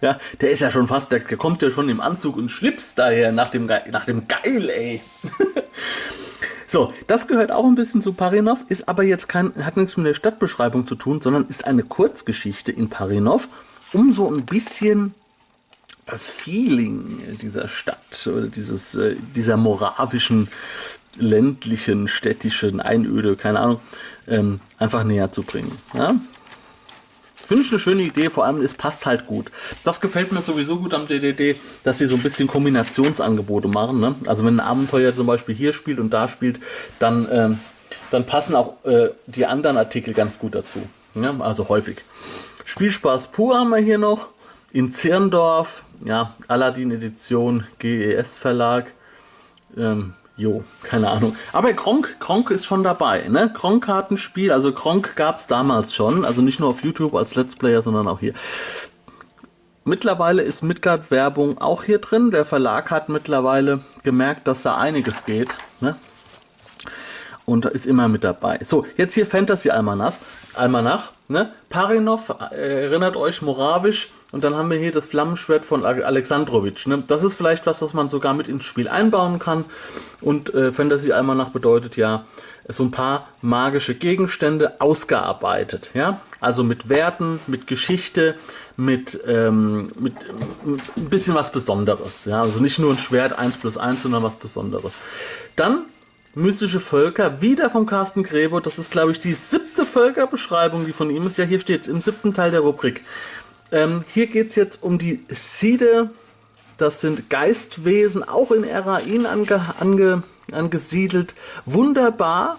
Ja, 0.00 0.18
der 0.40 0.52
ist 0.52 0.60
ja 0.60 0.70
schon 0.70 0.86
fast, 0.86 1.12
der, 1.12 1.20
kommt 1.20 1.60
ja 1.60 1.70
schon 1.70 1.90
im 1.90 2.00
Anzug 2.00 2.38
und 2.38 2.48
Schlips 2.48 2.94
daher 2.94 3.30
nach 3.30 3.50
dem, 3.50 3.66
nach 3.66 4.06
dem 4.06 4.26
Geil, 4.26 4.70
ey. 4.70 5.02
So, 6.66 6.92
das 7.06 7.28
gehört 7.28 7.52
auch 7.52 7.64
ein 7.64 7.76
bisschen 7.76 8.02
zu 8.02 8.12
Parinov, 8.12 8.64
ist 8.68 8.88
aber 8.88 9.04
jetzt 9.04 9.28
kein, 9.28 9.52
hat 9.64 9.76
nichts 9.76 9.96
mit 9.96 10.06
der 10.06 10.14
Stadtbeschreibung 10.14 10.86
zu 10.86 10.96
tun, 10.96 11.20
sondern 11.20 11.46
ist 11.48 11.66
eine 11.66 11.84
Kurzgeschichte 11.84 12.72
in 12.72 12.88
Parinov, 12.88 13.48
um 13.92 14.12
so 14.12 14.28
ein 14.28 14.46
bisschen 14.46 15.14
das 16.06 16.24
Feeling 16.24 17.36
dieser 17.42 17.68
Stadt 17.68 18.26
oder 18.26 18.46
dieses, 18.46 18.94
äh, 18.94 19.16
dieser 19.34 19.56
moravischen, 19.56 20.48
ländlichen, 21.18 22.08
städtischen 22.08 22.80
Einöde, 22.80 23.36
keine 23.36 23.60
Ahnung, 23.60 23.80
ähm, 24.28 24.60
einfach 24.78 25.02
näher 25.04 25.32
zu 25.32 25.42
bringen. 25.42 25.72
Ja? 25.94 26.14
Finde 27.34 27.64
ich 27.64 27.70
eine 27.70 27.78
schöne 27.78 28.02
Idee, 28.02 28.28
vor 28.28 28.44
allem 28.44 28.60
es 28.60 28.74
passt 28.74 29.06
halt 29.06 29.26
gut. 29.26 29.50
Das 29.84 30.00
gefällt 30.00 30.32
mir 30.32 30.42
sowieso 30.42 30.78
gut 30.78 30.92
am 30.94 31.06
DDD, 31.06 31.56
dass 31.84 31.98
sie 31.98 32.06
so 32.06 32.16
ein 32.16 32.22
bisschen 32.22 32.48
Kombinationsangebote 32.48 33.68
machen. 33.68 34.00
Ne? 34.00 34.16
Also 34.26 34.44
wenn 34.44 34.56
ein 34.56 34.66
Abenteuer 34.66 35.14
zum 35.14 35.26
Beispiel 35.26 35.54
hier 35.54 35.72
spielt 35.72 36.00
und 36.00 36.10
da 36.10 36.28
spielt, 36.28 36.60
dann, 36.98 37.28
ähm, 37.30 37.60
dann 38.10 38.26
passen 38.26 38.56
auch 38.56 38.84
äh, 38.84 39.10
die 39.26 39.46
anderen 39.46 39.76
Artikel 39.76 40.12
ganz 40.12 40.38
gut 40.38 40.56
dazu. 40.56 40.82
Ne? 41.14 41.36
Also 41.38 41.68
häufig. 41.68 41.98
Spielspaß 42.64 43.28
pur 43.28 43.56
haben 43.56 43.70
wir 43.70 43.78
hier 43.78 43.98
noch 43.98 44.28
in 44.76 44.92
Zirndorf, 44.92 45.84
ja, 46.04 46.34
Aladdin 46.48 46.90
Edition, 46.90 47.64
GES 47.78 48.36
Verlag. 48.36 48.92
Ähm, 49.74 50.12
jo, 50.36 50.64
keine 50.82 51.08
Ahnung. 51.08 51.34
Aber 51.54 51.72
Kronk, 51.72 52.20
Kronk 52.20 52.50
ist 52.50 52.66
schon 52.66 52.82
dabei, 52.82 53.26
ne? 53.26 53.50
Kronk-Kartenspiel, 53.54 54.52
also 54.52 54.72
Kronk 54.72 55.16
gab 55.16 55.38
es 55.38 55.46
damals 55.46 55.94
schon, 55.94 56.26
also 56.26 56.42
nicht 56.42 56.60
nur 56.60 56.68
auf 56.68 56.84
YouTube 56.84 57.14
als 57.14 57.36
Let's 57.36 57.56
Player, 57.56 57.80
sondern 57.80 58.06
auch 58.06 58.20
hier. 58.20 58.34
Mittlerweile 59.84 60.42
ist 60.42 60.62
Midgard-Werbung 60.62 61.56
auch 61.56 61.82
hier 61.82 61.98
drin. 61.98 62.30
Der 62.30 62.44
Verlag 62.44 62.90
hat 62.90 63.08
mittlerweile 63.08 63.80
gemerkt, 64.02 64.46
dass 64.46 64.60
da 64.60 64.76
einiges 64.76 65.24
geht. 65.24 65.48
Ne? 65.80 65.96
und 67.46 67.64
ist 67.64 67.86
immer 67.86 68.08
mit 68.08 68.24
dabei. 68.24 68.58
So, 68.62 68.84
jetzt 68.96 69.14
hier 69.14 69.26
Fantasy 69.26 69.70
Almanach. 69.70 70.16
Almanach 70.54 71.12
ne? 71.28 71.52
Parinov, 71.68 72.34
äh, 72.50 72.84
erinnert 72.84 73.16
euch, 73.16 73.42
Moravisch. 73.42 74.10
Und 74.32 74.42
dann 74.44 74.56
haben 74.56 74.70
wir 74.70 74.78
hier 74.78 74.92
das 74.92 75.06
Flammenschwert 75.06 75.64
von 75.64 75.84
Alexandrowitsch. 75.84 76.86
Ne? 76.86 77.04
Das 77.06 77.22
ist 77.22 77.34
vielleicht 77.34 77.64
was, 77.66 77.80
was 77.80 77.94
man 77.94 78.10
sogar 78.10 78.34
mit 78.34 78.48
ins 78.48 78.64
Spiel 78.64 78.88
einbauen 78.88 79.38
kann. 79.38 79.64
Und 80.20 80.52
äh, 80.52 80.72
Fantasy 80.72 81.12
Almanach 81.12 81.50
bedeutet 81.50 81.96
ja 81.96 82.24
so 82.68 82.82
ein 82.82 82.90
paar 82.90 83.28
magische 83.40 83.94
Gegenstände 83.94 84.80
ausgearbeitet. 84.80 85.90
Ja? 85.94 86.20
Also 86.40 86.64
mit 86.64 86.88
Werten, 86.88 87.38
mit 87.46 87.66
Geschichte, 87.66 88.34
mit, 88.76 89.20
ähm, 89.26 89.92
mit, 89.98 90.14
mit 90.64 90.80
ein 90.96 91.08
bisschen 91.08 91.34
was 91.34 91.52
Besonderes. 91.52 92.24
Ja? 92.24 92.42
Also 92.42 92.60
nicht 92.60 92.78
nur 92.78 92.92
ein 92.92 92.98
Schwert 92.98 93.38
1 93.38 93.58
plus 93.58 93.78
1, 93.78 94.02
sondern 94.02 94.22
was 94.22 94.36
Besonderes. 94.36 94.94
Dann 95.54 95.84
Mystische 96.38 96.80
Völker, 96.80 97.40
wieder 97.40 97.70
vom 97.70 97.86
Carsten 97.86 98.22
Grebo. 98.22 98.60
Das 98.60 98.78
ist, 98.78 98.90
glaube 98.90 99.10
ich, 99.10 99.18
die 99.18 99.32
siebte 99.32 99.86
Völkerbeschreibung, 99.86 100.84
die 100.84 100.92
von 100.92 101.08
ihm 101.08 101.26
ist. 101.26 101.38
Ja, 101.38 101.46
hier 101.46 101.58
steht 101.58 101.80
es 101.80 101.88
im 101.88 102.02
siebten 102.02 102.34
Teil 102.34 102.50
der 102.50 102.60
Rubrik. 102.60 103.02
Ähm, 103.72 104.04
hier 104.12 104.26
geht 104.26 104.50
es 104.50 104.54
jetzt 104.54 104.82
um 104.82 104.98
die 104.98 105.24
Side. 105.30 106.10
Das 106.76 107.00
sind 107.00 107.30
Geistwesen, 107.30 108.22
auch 108.22 108.50
in 108.50 108.64
Erain 108.64 109.24
ange, 109.24 109.64
ange, 109.80 110.24
angesiedelt. 110.52 111.34
Wunderbar. 111.64 112.58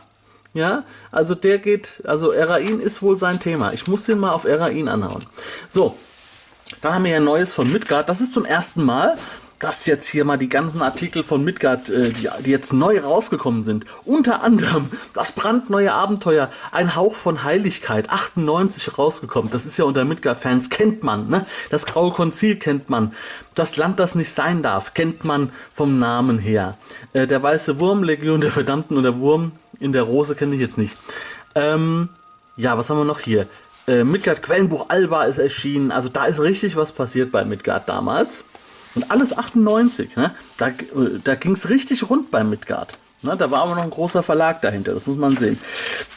Ja, 0.55 0.84
also 1.12 1.36
der 1.36 1.60
geht, 1.60 2.01
also 2.03 2.31
Erain 2.31 2.79
ist 2.79 3.03
wohl 3.03 3.19
sein 3.19 3.39
Thema. 3.39 3.74
Ich 3.74 3.86
muss 3.86 4.05
den 4.05 4.17
mal 4.17 4.31
auf 4.31 4.46
Erain 4.46 4.88
anhauen. 4.88 5.24
So, 5.69 5.96
dann 6.81 6.96
haben 6.96 7.03
wir 7.03 7.12
ja 7.12 7.19
Neues 7.19 7.53
von 7.53 7.72
Midgard. 7.72 8.10
Das 8.10 8.22
ist 8.22 8.34
zum 8.34 8.43
ersten 8.43 8.84
Mal 8.84 9.19
dass 9.60 9.86
jetzt 9.86 10.08
hier 10.08 10.24
mal 10.24 10.38
die 10.38 10.50
ganzen 10.50 10.82
Artikel 10.82 11.24
von 11.24 11.44
Midgard, 11.44 11.90
äh, 11.90 12.10
die, 12.10 12.30
die, 12.46 12.52
jetzt 12.52 12.74
neu 12.74 13.00
rausgekommen 13.00 13.64
sind. 13.64 13.86
Unter 14.06 14.44
anderem 14.44 14.90
das 15.14 15.32
brandneue 15.32 15.94
Abenteuer, 15.94 16.52
ein 16.72 16.96
Hauch 16.96 17.16
von 17.16 17.44
Heiligkeit, 17.44 18.10
98 18.10 18.98
rausgekommen. 18.98 19.52
Das 19.52 19.66
ist 19.66 19.78
ja 19.78 19.86
unter 19.86 20.06
Midgard-Fans, 20.06 20.70
kennt 20.70 21.04
man, 21.04 21.28
ne? 21.30 21.46
Das 21.70 21.86
Graue 21.86 22.12
Konzil 22.12 22.58
kennt 22.58 22.90
man. 22.90 23.14
Das 23.56 23.78
Land, 23.78 24.00
das 24.00 24.14
nicht 24.14 24.32
sein 24.32 24.62
darf, 24.62 24.94
kennt 24.94 25.24
man 25.24 25.52
vom 25.72 25.98
Namen 25.98 26.38
her. 26.38 26.78
Äh, 27.14 27.26
der 27.26 27.42
Weiße 27.42 27.80
Wurm, 27.80 28.04
Legion 28.04 28.42
der 28.42 28.52
Verdammten 28.52 28.98
und 28.98 29.04
der 29.04 29.20
Wurm 29.20 29.54
in 29.80 29.94
der 29.94 30.04
Rose 30.04 30.36
kenne 30.36 30.56
ich 30.56 30.62
jetzt 30.62 30.78
nicht. 30.78 30.96
Ähm, 31.56 32.10
ja, 32.56 32.78
was 32.78 32.90
haben 32.90 32.98
wir 32.98 33.06
noch 33.06 33.20
hier? 33.20 33.48
Äh, 33.88 34.04
Midgard 34.04 34.44
Quellenbuch 34.44 34.90
Alba 34.90 35.24
ist 35.24 35.38
erschienen. 35.38 35.92
Also 35.92 36.10
da 36.10 36.26
ist 36.26 36.40
richtig 36.40 36.76
was 36.76 36.92
passiert 36.92 37.32
bei 37.32 37.46
Midgard 37.46 37.88
damals. 37.90 38.44
Und 38.96 39.12
alles 39.12 39.38
98. 39.38 40.15
Ne? 40.15 40.32
Da, 40.58 40.72
da 41.24 41.36
ging 41.36 41.53
es 41.53 41.70
richtig 41.70 42.10
rund 42.10 42.32
beim 42.32 42.50
Midgard. 42.50 42.98
Ne? 43.22 43.36
Da 43.38 43.51
war 43.51 43.63
aber 43.63 43.75
noch 43.75 43.84
ein 43.84 43.89
großer 43.89 44.24
Verlag 44.24 44.62
dahinter, 44.62 44.94
das 44.94 45.08
muss 45.08 45.17
man 45.17 45.38
sehen. 45.38 45.60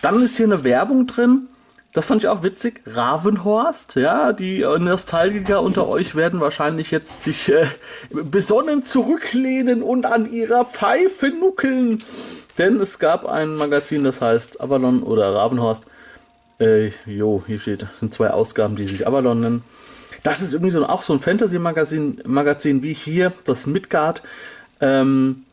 Dann 0.02 0.22
ist 0.22 0.36
hier 0.36 0.46
eine 0.46 0.64
Werbung 0.64 1.06
drin. 1.06 1.48
Das 1.92 2.06
fand 2.06 2.22
ich 2.22 2.28
auch 2.28 2.44
witzig. 2.44 2.82
Ravenhorst, 2.86 3.96
ja, 3.96 4.32
die 4.32 4.60
Nostalgiker 4.60 5.60
unter 5.60 5.88
euch 5.88 6.14
werden 6.14 6.38
wahrscheinlich 6.38 6.92
jetzt 6.92 7.24
sich 7.24 7.48
äh, 7.48 7.66
besonnen 8.10 8.84
zurücklehnen 8.84 9.82
und 9.82 10.06
an 10.06 10.30
ihrer 10.30 10.64
Pfeife 10.64 11.30
nuckeln. 11.30 12.00
Denn 12.58 12.80
es 12.80 13.00
gab 13.00 13.26
ein 13.26 13.56
Magazin, 13.56 14.04
das 14.04 14.20
heißt 14.20 14.60
Avalon 14.60 15.02
oder 15.02 15.34
Ravenhorst. 15.34 15.84
Äh, 16.60 16.92
jo, 17.06 17.42
hier 17.46 17.58
steht, 17.58 17.86
sind 17.98 18.14
zwei 18.14 18.30
Ausgaben, 18.30 18.76
die 18.76 18.84
sich 18.84 19.06
Avalon 19.06 19.40
nennen. 19.40 19.64
Das 20.22 20.42
ist 20.42 20.52
irgendwie 20.52 20.72
so, 20.72 20.84
auch 20.86 21.02
so 21.02 21.12
ein 21.12 21.20
Fantasy-Magazin 21.20 22.22
Magazin 22.24 22.82
wie 22.82 22.92
hier, 22.92 23.32
das 23.44 23.66
Midgard, 23.66 24.22
ähm, 24.80 25.44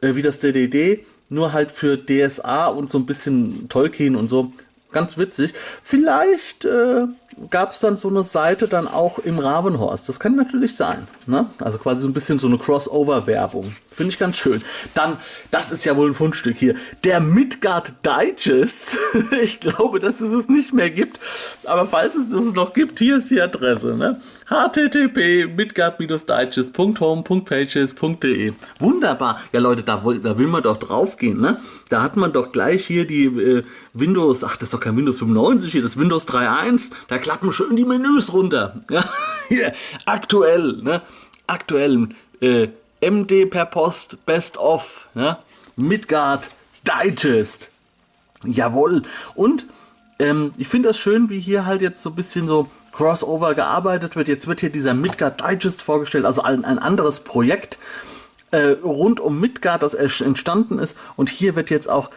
äh, 0.00 0.14
wie 0.14 0.22
das 0.22 0.38
DDD, 0.38 1.04
nur 1.28 1.52
halt 1.52 1.72
für 1.72 1.98
DSA 1.98 2.66
und 2.66 2.90
so 2.90 2.98
ein 2.98 3.06
bisschen 3.06 3.68
Tolkien 3.68 4.16
und 4.16 4.28
so. 4.28 4.52
Ganz 4.90 5.18
witzig. 5.18 5.52
Vielleicht 5.82 6.64
äh, 6.64 7.08
gab 7.50 7.72
es 7.72 7.80
dann 7.80 7.98
so 7.98 8.08
eine 8.08 8.24
Seite 8.24 8.68
dann 8.68 8.88
auch 8.88 9.18
im 9.18 9.38
Ravenhorst. 9.38 10.08
Das 10.08 10.18
kann 10.18 10.34
natürlich 10.34 10.76
sein. 10.76 11.06
Ne? 11.26 11.44
Also 11.58 11.76
quasi 11.76 12.00
so 12.00 12.08
ein 12.08 12.14
bisschen 12.14 12.38
so 12.38 12.46
eine 12.46 12.56
Crossover-Werbung. 12.56 13.74
Finde 13.90 14.12
ich 14.12 14.18
ganz 14.18 14.38
schön. 14.38 14.62
Dann, 14.94 15.18
das 15.50 15.72
ist 15.72 15.84
ja 15.84 15.94
wohl 15.94 16.08
ein 16.08 16.14
Fundstück 16.14 16.56
hier. 16.56 16.74
Der 17.04 17.20
Midgard 17.20 17.92
Digest. 18.06 18.96
ich 19.42 19.60
glaube, 19.60 20.00
dass 20.00 20.22
es 20.22 20.32
es 20.32 20.48
nicht 20.48 20.72
mehr 20.72 20.88
gibt. 20.88 21.20
Aber 21.64 21.86
falls 21.86 22.14
es 22.14 22.30
das 22.30 22.54
noch 22.54 22.72
gibt, 22.72 22.98
hier 22.98 23.18
ist 23.18 23.30
die 23.30 23.42
Adresse. 23.42 23.94
Ne? 23.94 24.22
http 24.48 25.48
midgard-digest.home.pages.de 25.54 28.54
Wunderbar. 28.78 29.42
Ja 29.52 29.60
Leute, 29.60 29.82
da, 29.82 29.96
da, 29.96 30.38
will 30.38 30.46
man 30.46 30.62
doch 30.62 30.78
draufgehen. 30.78 31.42
Ne? 31.42 31.60
Da 31.90 32.02
hat 32.02 32.16
man 32.16 32.32
doch 32.32 32.52
gleich 32.52 32.86
hier 32.86 33.06
die 33.06 33.26
äh, 33.26 33.64
Windows, 33.92 34.44
ach 34.44 34.56
das 34.56 34.70
ist 34.70 34.77
doch 34.78 34.84
kein 34.84 34.96
Windows 34.96 35.18
95 35.18 35.72
hier, 35.72 35.82
das 35.82 35.98
Windows 35.98 36.26
3.1. 36.28 36.92
Da 37.08 37.18
klappen 37.18 37.52
schön 37.52 37.76
die 37.76 37.84
Menüs 37.84 38.32
runter. 38.32 38.80
Ja, 38.90 39.04
hier, 39.48 39.72
aktuell, 40.04 40.78
ne? 40.82 41.02
Aktuell, 41.46 42.08
äh, 42.40 42.68
MD 43.00 43.46
per 43.46 43.64
Post, 43.64 44.24
Best 44.26 44.58
of, 44.58 45.08
ja? 45.14 45.42
Midgard 45.76 46.50
Digest. 46.84 47.70
Jawohl. 48.44 49.02
Und 49.34 49.64
ähm, 50.18 50.52
ich 50.58 50.68
finde 50.68 50.88
das 50.88 50.98
schön, 50.98 51.30
wie 51.30 51.40
hier 51.40 51.64
halt 51.64 51.80
jetzt 51.82 52.02
so 52.02 52.10
ein 52.10 52.16
bisschen 52.16 52.46
so 52.46 52.68
Crossover 52.92 53.54
gearbeitet 53.54 54.16
wird. 54.16 54.28
Jetzt 54.28 54.46
wird 54.46 54.60
hier 54.60 54.70
dieser 54.70 54.94
Midgard 54.94 55.40
Digest 55.40 55.82
vorgestellt, 55.82 56.24
also 56.24 56.42
ein, 56.42 56.64
ein 56.64 56.78
anderes 56.78 57.20
Projekt 57.20 57.78
äh, 58.50 58.76
rund 58.82 59.18
um 59.20 59.40
Midgard, 59.40 59.82
das 59.82 59.94
entstanden 59.94 60.78
ist. 60.78 60.96
Und 61.16 61.30
hier 61.30 61.56
wird 61.56 61.70
jetzt 61.70 61.88
auch 61.88 62.10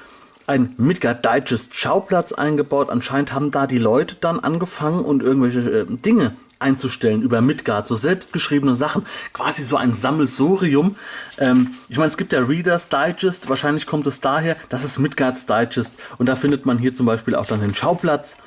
ein 0.48 0.74
Midgard 0.77 1.25
Digest 1.25 1.75
Schauplatz 1.75 2.31
eingebaut. 2.31 2.89
Anscheinend 2.89 3.33
haben 3.33 3.51
da 3.51 3.67
die 3.67 3.77
Leute 3.77 4.15
dann 4.19 4.39
angefangen 4.39 5.03
und 5.03 5.24
irgendwelche 5.24 5.60
äh, 5.60 5.86
Dinge 5.88 6.36
einzustellen 6.62 7.21
über 7.21 7.41
Midgard, 7.41 7.88
so 7.88 7.95
selbstgeschriebene 7.95 8.75
Sachen, 8.75 9.05
quasi 9.33 9.63
so 9.63 9.75
ein 9.77 9.93
Sammelsurium. 9.93 10.95
Ähm, 11.38 11.71
ich 11.89 11.98
meine, 11.98 12.10
es 12.10 12.17
gibt 12.17 12.33
ja 12.33 12.39
Reader's 12.39 12.88
Digest, 12.88 13.50
wahrscheinlich 13.50 13.88
kommt 13.88 14.07
es 14.07 14.21
daher, 14.21 14.55
das 14.69 14.83
ist 14.83 15.00
Midgard's 15.00 15.45
Digest 15.45 15.93
und 16.17 16.27
da 16.27 16.36
findet 16.36 16.65
man 16.65 16.77
hier 16.77 16.93
zum 16.93 17.05
Beispiel 17.05 17.36
auch 17.36 17.48
dann 17.48 17.62
den 17.62 17.74
Schauplatz, 17.74 18.38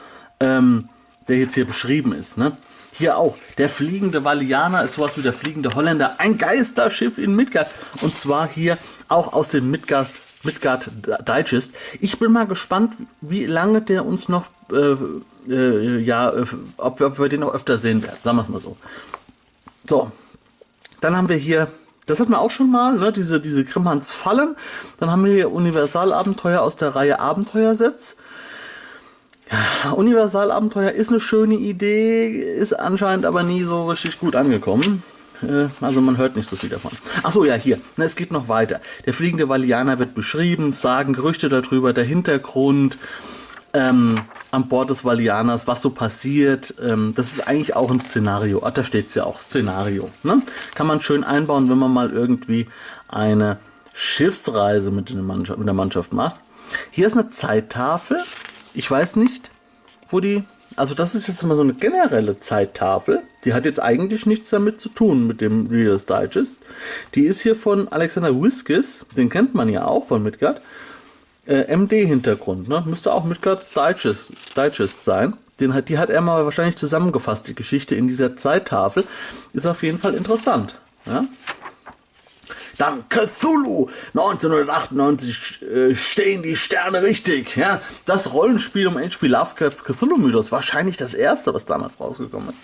ähm, 0.40 0.88
der 1.28 1.38
jetzt 1.38 1.54
hier 1.54 1.66
beschrieben 1.66 2.12
ist. 2.12 2.38
Ne? 2.38 2.56
Hier 2.92 3.18
auch, 3.18 3.36
der 3.58 3.68
fliegende 3.68 4.24
Valianer 4.24 4.84
ist 4.84 4.94
sowas 4.94 5.18
wie 5.18 5.22
der 5.22 5.32
fliegende 5.32 5.74
Holländer, 5.74 6.14
ein 6.18 6.38
Geisterschiff 6.38 7.18
in 7.18 7.34
Midgard 7.34 7.68
und 8.00 8.14
zwar 8.14 8.48
hier 8.48 8.78
auch 9.08 9.32
aus 9.32 9.48
dem 9.48 9.70
Midgard 9.70 10.12
Midgard 10.44 10.90
Digest. 11.28 11.74
Ich 12.00 12.18
bin 12.18 12.32
mal 12.32 12.46
gespannt, 12.46 12.94
wie 13.20 13.46
lange 13.46 13.82
der 13.82 14.04
uns 14.04 14.28
noch, 14.28 14.46
äh, 14.72 14.96
äh, 15.48 15.98
ja, 16.00 16.30
äh, 16.30 16.46
ob, 16.76 17.00
wir, 17.00 17.08
ob 17.08 17.18
wir 17.18 17.28
den 17.28 17.40
noch 17.40 17.54
öfter 17.54 17.78
sehen 17.78 18.02
werden. 18.02 18.18
Sagen 18.22 18.36
wir 18.36 18.42
es 18.42 18.48
mal 18.48 18.60
so. 18.60 18.76
So, 19.86 20.10
dann 21.00 21.16
haben 21.16 21.28
wir 21.28 21.36
hier, 21.36 21.68
das 22.06 22.20
hatten 22.20 22.30
wir 22.30 22.40
auch 22.40 22.50
schon 22.50 22.70
mal, 22.70 22.96
ne, 22.96 23.12
diese, 23.12 23.40
diese 23.40 23.64
Grimmhans 23.64 24.12
Fallen. 24.12 24.56
Dann 24.98 25.10
haben 25.10 25.24
wir 25.24 25.32
hier 25.32 25.52
Universalabenteuer 25.52 26.60
aus 26.60 26.76
der 26.76 26.94
Reihe 26.94 27.18
Abenteuersets. 27.18 28.16
Ja, 29.50 29.92
Universalabenteuer 29.92 30.92
ist 30.92 31.10
eine 31.10 31.20
schöne 31.20 31.56
Idee, 31.56 32.28
ist 32.28 32.72
anscheinend 32.72 33.26
aber 33.26 33.42
nie 33.42 33.64
so 33.64 33.90
richtig 33.90 34.18
gut 34.18 34.36
angekommen. 34.36 35.02
Äh, 35.48 35.68
also 35.80 36.00
man 36.00 36.16
hört 36.16 36.36
nicht 36.36 36.48
so 36.48 36.56
viel 36.56 36.68
davon. 36.68 36.92
Achso, 37.22 37.44
ja, 37.44 37.54
hier. 37.54 37.78
Na, 37.96 38.04
es 38.04 38.16
geht 38.16 38.32
noch 38.32 38.48
weiter. 38.48 38.80
Der 39.06 39.14
fliegende 39.14 39.48
Valianer 39.48 39.98
wird 39.98 40.14
beschrieben, 40.14 40.72
sagen 40.72 41.12
Gerüchte 41.12 41.48
darüber, 41.48 41.92
der 41.92 42.04
Hintergrund 42.04 42.98
ähm, 43.74 44.20
an 44.50 44.68
Bord 44.68 44.90
des 44.90 45.04
Valianers, 45.04 45.66
was 45.66 45.82
so 45.82 45.90
passiert. 45.90 46.74
Ähm, 46.80 47.12
das 47.16 47.32
ist 47.32 47.46
eigentlich 47.46 47.76
auch 47.76 47.90
ein 47.90 48.00
Szenario. 48.00 48.62
Ach, 48.64 48.70
da 48.70 48.84
steht 48.84 49.08
es 49.08 49.14
ja 49.14 49.24
auch, 49.24 49.38
Szenario. 49.38 50.10
Ne? 50.22 50.42
Kann 50.74 50.86
man 50.86 51.00
schön 51.00 51.24
einbauen, 51.24 51.68
wenn 51.68 51.78
man 51.78 51.92
mal 51.92 52.10
irgendwie 52.10 52.68
eine 53.08 53.58
Schiffsreise 53.92 54.90
mit, 54.90 55.10
mit 55.10 55.66
der 55.66 55.74
Mannschaft 55.74 56.12
macht. 56.12 56.36
Hier 56.90 57.06
ist 57.06 57.14
eine 57.14 57.30
Zeittafel. 57.30 58.22
Ich 58.74 58.90
weiß 58.90 59.16
nicht, 59.16 59.50
wo 60.08 60.20
die 60.20 60.44
also 60.76 60.94
das 60.94 61.14
ist 61.14 61.26
jetzt 61.28 61.42
mal 61.42 61.56
so 61.56 61.62
eine 61.62 61.74
generelle 61.74 62.38
Zeittafel. 62.38 63.22
Die 63.44 63.54
hat 63.54 63.64
jetzt 63.64 63.80
eigentlich 63.80 64.26
nichts 64.26 64.50
damit 64.50 64.80
zu 64.80 64.88
tun 64.88 65.26
mit 65.26 65.40
dem 65.40 65.66
Reader's 65.66 66.06
Digest. 66.06 66.60
Die 67.14 67.26
ist 67.26 67.40
hier 67.40 67.56
von 67.56 67.88
Alexander 67.88 68.34
Wiskis, 68.40 69.06
den 69.16 69.30
kennt 69.30 69.54
man 69.54 69.68
ja 69.68 69.86
auch 69.86 70.06
von 70.06 70.22
Midgard. 70.22 70.60
Äh, 71.46 71.74
MD-Hintergrund, 71.76 72.68
ne? 72.68 72.82
Müsste 72.86 73.12
auch 73.12 73.24
Midgard's 73.24 73.72
Digest, 73.72 74.32
Digest 74.56 75.04
sein. 75.04 75.34
Den 75.60 75.74
hat, 75.74 75.88
die 75.88 75.98
hat 75.98 76.10
er 76.10 76.20
mal 76.20 76.44
wahrscheinlich 76.44 76.76
zusammengefasst, 76.76 77.46
die 77.46 77.54
Geschichte 77.54 77.94
in 77.94 78.08
dieser 78.08 78.36
Zeittafel. 78.36 79.04
Ist 79.52 79.66
auf 79.66 79.82
jeden 79.82 79.98
Fall 79.98 80.14
interessant. 80.14 80.78
Ja? 81.06 81.24
Dann 82.78 83.04
Cthulhu. 83.08 83.88
1998 84.14 85.62
äh, 85.62 85.94
stehen 85.94 86.42
die 86.42 86.56
Sterne 86.56 87.02
richtig. 87.02 87.56
Ja, 87.56 87.80
das 88.06 88.32
Rollenspiel 88.32 88.86
um 88.86 88.98
H.P. 88.98 89.26
Lovecrafts 89.26 89.84
Cthulhu-Mythos. 89.84 90.52
Wahrscheinlich 90.52 90.96
das 90.96 91.14
erste, 91.14 91.54
was 91.54 91.66
damals 91.66 92.00
rausgekommen 92.00 92.50
ist. 92.50 92.58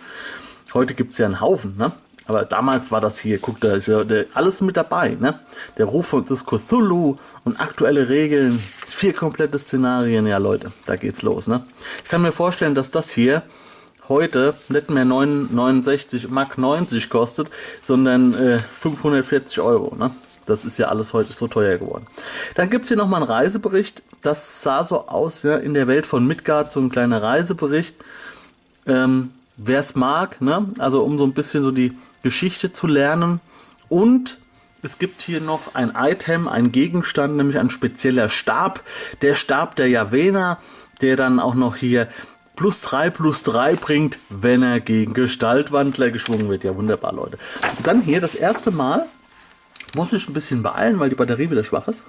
Heute 0.75 0.95
gibt 0.95 1.13
es 1.13 1.19
ja 1.19 1.27
einen 1.27 1.41
Haufen, 1.41 1.77
ne? 1.77 1.93
Aber 2.27 2.45
damals 2.45 2.93
war 2.93 3.01
das 3.01 3.19
hier, 3.19 3.39
guck, 3.39 3.59
da 3.61 3.75
ist 3.75 3.89
ja 3.89 4.05
alles 4.35 4.61
mit 4.61 4.77
dabei, 4.77 5.17
ne? 5.19 5.41
Der 5.79 5.87
Ruf 5.87 6.15
des 6.29 6.47
Cthulhu 6.47 7.17
und 7.45 7.61
aktuelle 7.61 8.09
Regeln, 8.09 8.63
vier 8.87 9.13
komplette 9.13 9.59
Szenarien, 9.59 10.29
ja 10.29 10.39
Leute, 10.39 10.71
da 10.87 10.95
geht's 10.95 11.23
los, 11.23 11.49
ne? 11.49 11.65
Ich 12.05 12.11
kann 12.11 12.23
mir 12.23 12.31
vorstellen, 12.31 12.77
dass 12.77 12.93
das 12.93 13.11
hier 13.11 13.43
heute 14.11 14.53
nicht 14.69 14.91
mehr 14.91 15.07
69 15.07 16.29
Mark 16.29 16.59
90 16.59 17.09
kostet, 17.09 17.49
sondern 17.81 18.35
äh, 18.35 18.59
540 18.59 19.61
Euro. 19.61 19.97
Ne? 19.97 20.11
Das 20.45 20.67
ist 20.67 20.79
ja 20.79 20.89
alles 20.89 21.15
heute 21.15 21.33
so 21.33 21.49
teuer 21.49 21.79
geworden. 21.79 22.07
Dann 22.57 22.69
gibt 22.69 22.85
es 22.85 22.89
hier 22.89 22.99
nochmal 22.99 23.23
einen 23.23 23.31
Reisebericht. 23.31 24.03
Das 24.21 24.63
sah 24.63 24.85
so 24.85 25.09
aus, 25.09 25.43
ja, 25.45 25.57
in 25.57 25.73
der 25.73 25.87
Welt 25.87 26.07
von 26.07 26.27
Midgard, 26.27 26.71
so 26.71 26.81
ein 26.81 26.91
kleiner 26.91 27.23
Reisebericht. 27.23 27.95
Ähm, 28.87 29.31
Wer 29.63 29.81
es 29.81 29.95
mag, 29.95 30.41
ne? 30.41 30.69
also 30.79 31.03
um 31.03 31.19
so 31.19 31.25
ein 31.25 31.35
bisschen 31.35 31.63
so 31.63 31.71
die 31.71 31.93
Geschichte 32.23 32.73
zu 32.73 32.87
lernen. 32.87 33.41
Und 33.91 34.39
es 34.83 34.99
gibt 34.99 35.21
hier 35.21 35.43
noch 35.43 35.75
ein 35.75 35.93
Item, 35.95 36.49
ein 36.49 36.73
Gegenstand, 36.73 37.37
nämlich 37.37 37.59
ein 37.59 37.69
spezieller 37.69 38.31
Stab. 38.31 38.83
Der 39.21 39.35
Stab 39.35 39.77
der 39.77 39.89
Javena, 39.89 40.59
der 41.03 41.17
dann 41.17 41.39
auch 41.41 41.55
noch 41.55 41.77
hier 41.77 42.09
plus 42.61 42.83
3 42.83 43.09
plus 43.09 43.43
3 43.45 43.77
bringt, 43.77 44.19
wenn 44.29 44.63
er 44.63 44.81
gegen 44.81 45.15
Gestaltwandler 45.15 46.11
geschwungen 46.11 46.51
wird. 46.51 46.63
Ja, 46.63 46.77
wunderbar, 46.77 47.15
Leute. 47.15 47.39
Und 47.79 47.87
dann 47.87 48.03
hier 48.03 48.21
das 48.21 48.35
erste 48.35 48.71
Mal, 48.71 49.07
muss 49.97 50.13
ich 50.13 50.29
ein 50.29 50.35
bisschen 50.35 50.63
beeilen, 50.63 51.01
weil 51.01 51.09
die 51.09 51.15
Batterie 51.15 51.51
wieder 51.51 51.65
schwach 51.65 51.89
ist. 51.89 52.03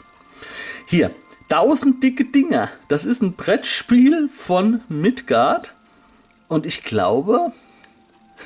Hier, 0.85 1.11
1000 1.49 2.03
dicke 2.03 2.25
Dinger. 2.25 2.67
Das 2.89 3.05
ist 3.05 3.21
ein 3.21 3.31
Brettspiel 3.35 4.27
von 4.27 4.81
Midgard. 4.89 5.73
Und 6.49 6.65
ich 6.65 6.83
glaube, 6.83 7.53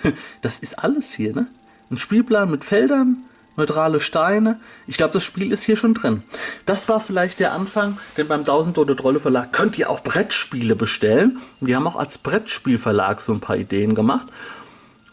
das 0.43 0.59
ist 0.59 0.77
alles 0.77 1.12
hier, 1.12 1.33
ne? 1.33 1.47
Ein 1.89 1.97
Spielplan 1.97 2.51
mit 2.51 2.65
Feldern, 2.65 3.24
neutrale 3.55 4.00
Steine. 4.00 4.59
Ich 4.88 4.97
glaube, 4.97 5.13
das 5.13 5.24
Spiel 5.24 5.51
ist 5.51 5.63
hier 5.63 5.77
schon 5.77 5.93
drin. 5.93 6.24
Das 6.65 6.89
war 6.89 7.00
vielleicht 7.00 7.39
der 7.39 7.53
Anfang, 7.53 7.97
denn 8.17 8.27
beim 8.27 8.41
1000 8.41 8.75
Tote 8.75 8.95
Trolle 8.95 9.19
Verlag 9.19 9.53
könnt 9.53 9.77
ihr 9.77 9.89
auch 9.89 10.01
Brettspiele 10.01 10.75
bestellen. 10.75 11.39
Die 11.62 11.75
haben 11.75 11.88
auch 11.88 11.95
als 11.95 12.17
Brettspielverlag 12.17 13.21
so 13.21 13.33
ein 13.33 13.39
paar 13.39 13.57
Ideen 13.57 13.95
gemacht. 13.95 14.27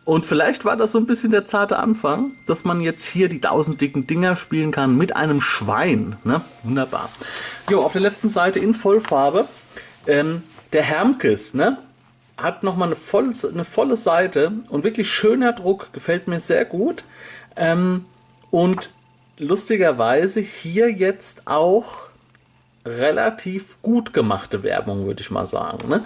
Und 0.04 0.26
vielleicht 0.26 0.64
war 0.64 0.76
das 0.76 0.92
so 0.92 0.98
ein 0.98 1.06
bisschen 1.06 1.30
der 1.30 1.46
zarte 1.46 1.78
Anfang, 1.78 2.32
dass 2.46 2.64
man 2.64 2.80
jetzt 2.80 3.04
hier 3.04 3.28
die 3.28 3.36
1000 3.36 3.80
dicken 3.80 4.06
Dinger 4.06 4.34
spielen 4.34 4.72
kann 4.72 4.96
mit 4.96 5.14
einem 5.14 5.40
Schwein. 5.40 6.16
Ne? 6.24 6.40
Wunderbar. 6.64 7.08
Jo, 7.70 7.82
auf 7.82 7.92
der 7.92 8.00
letzten 8.00 8.28
Seite 8.28 8.58
in 8.58 8.74
Vollfarbe. 8.74 9.46
Ähm, 10.08 10.42
der 10.72 10.82
Hermkes, 10.82 11.54
ne? 11.54 11.78
Hat 12.36 12.64
nochmal 12.64 12.88
eine 12.88 12.96
volle, 12.96 13.32
eine 13.52 13.64
volle 13.64 13.96
Seite 13.96 14.52
und 14.68 14.82
wirklich 14.82 15.08
schöner 15.08 15.52
Druck, 15.52 15.92
gefällt 15.92 16.26
mir 16.26 16.40
sehr 16.40 16.64
gut. 16.64 17.04
Ähm, 17.54 18.06
und 18.52 18.90
lustigerweise 19.38 20.40
hier 20.40 20.88
jetzt 20.92 21.46
auch 21.46 22.04
relativ 22.84 23.80
gut 23.82 24.12
gemachte 24.12 24.62
Werbung, 24.62 25.06
würde 25.06 25.22
ich 25.22 25.30
mal 25.30 25.46
sagen. 25.46 25.88
Ne? 25.88 26.04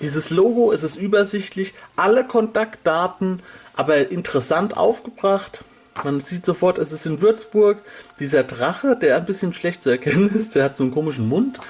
Dieses 0.00 0.30
Logo, 0.30 0.72
es 0.72 0.82
ist 0.82 0.96
übersichtlich, 0.96 1.74
alle 1.94 2.26
Kontaktdaten, 2.26 3.42
aber 3.76 4.10
interessant 4.10 4.76
aufgebracht. 4.76 5.64
Man 6.02 6.22
sieht 6.22 6.46
sofort, 6.46 6.78
es 6.78 6.92
ist 6.92 7.04
in 7.04 7.20
Würzburg. 7.20 7.78
Dieser 8.18 8.42
Drache, 8.42 8.96
der 8.96 9.16
ein 9.16 9.26
bisschen 9.26 9.52
schlecht 9.52 9.82
zu 9.82 9.90
erkennen 9.90 10.30
ist, 10.34 10.54
der 10.54 10.64
hat 10.64 10.76
so 10.76 10.84
einen 10.84 10.94
komischen 10.94 11.28
Mund, 11.28 11.60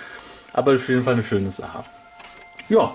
aber 0.52 0.76
auf 0.76 0.88
jeden 0.88 1.02
Fall 1.02 1.14
eine 1.14 1.24
schöne 1.24 1.50
Sache. 1.50 1.84
Ja, 2.68 2.94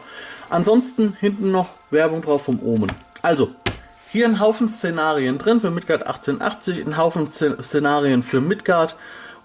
ansonsten 0.50 1.18
hinten 1.20 1.52
noch 1.52 1.70
Werbung 1.92 2.22
drauf 2.22 2.44
vom 2.44 2.64
Omen. 2.64 2.92
Also, 3.22 3.52
hier 4.18 4.26
ein 4.26 4.40
Haufen 4.40 4.68
Szenarien 4.68 5.38
drin 5.38 5.62
für 5.62 5.70
Midgard 5.70 6.02
1880, 6.02 6.88
ein 6.88 6.98
Haufen 6.98 7.32
Szenarien 7.32 8.24
für 8.24 8.42
Midgard 8.42 8.98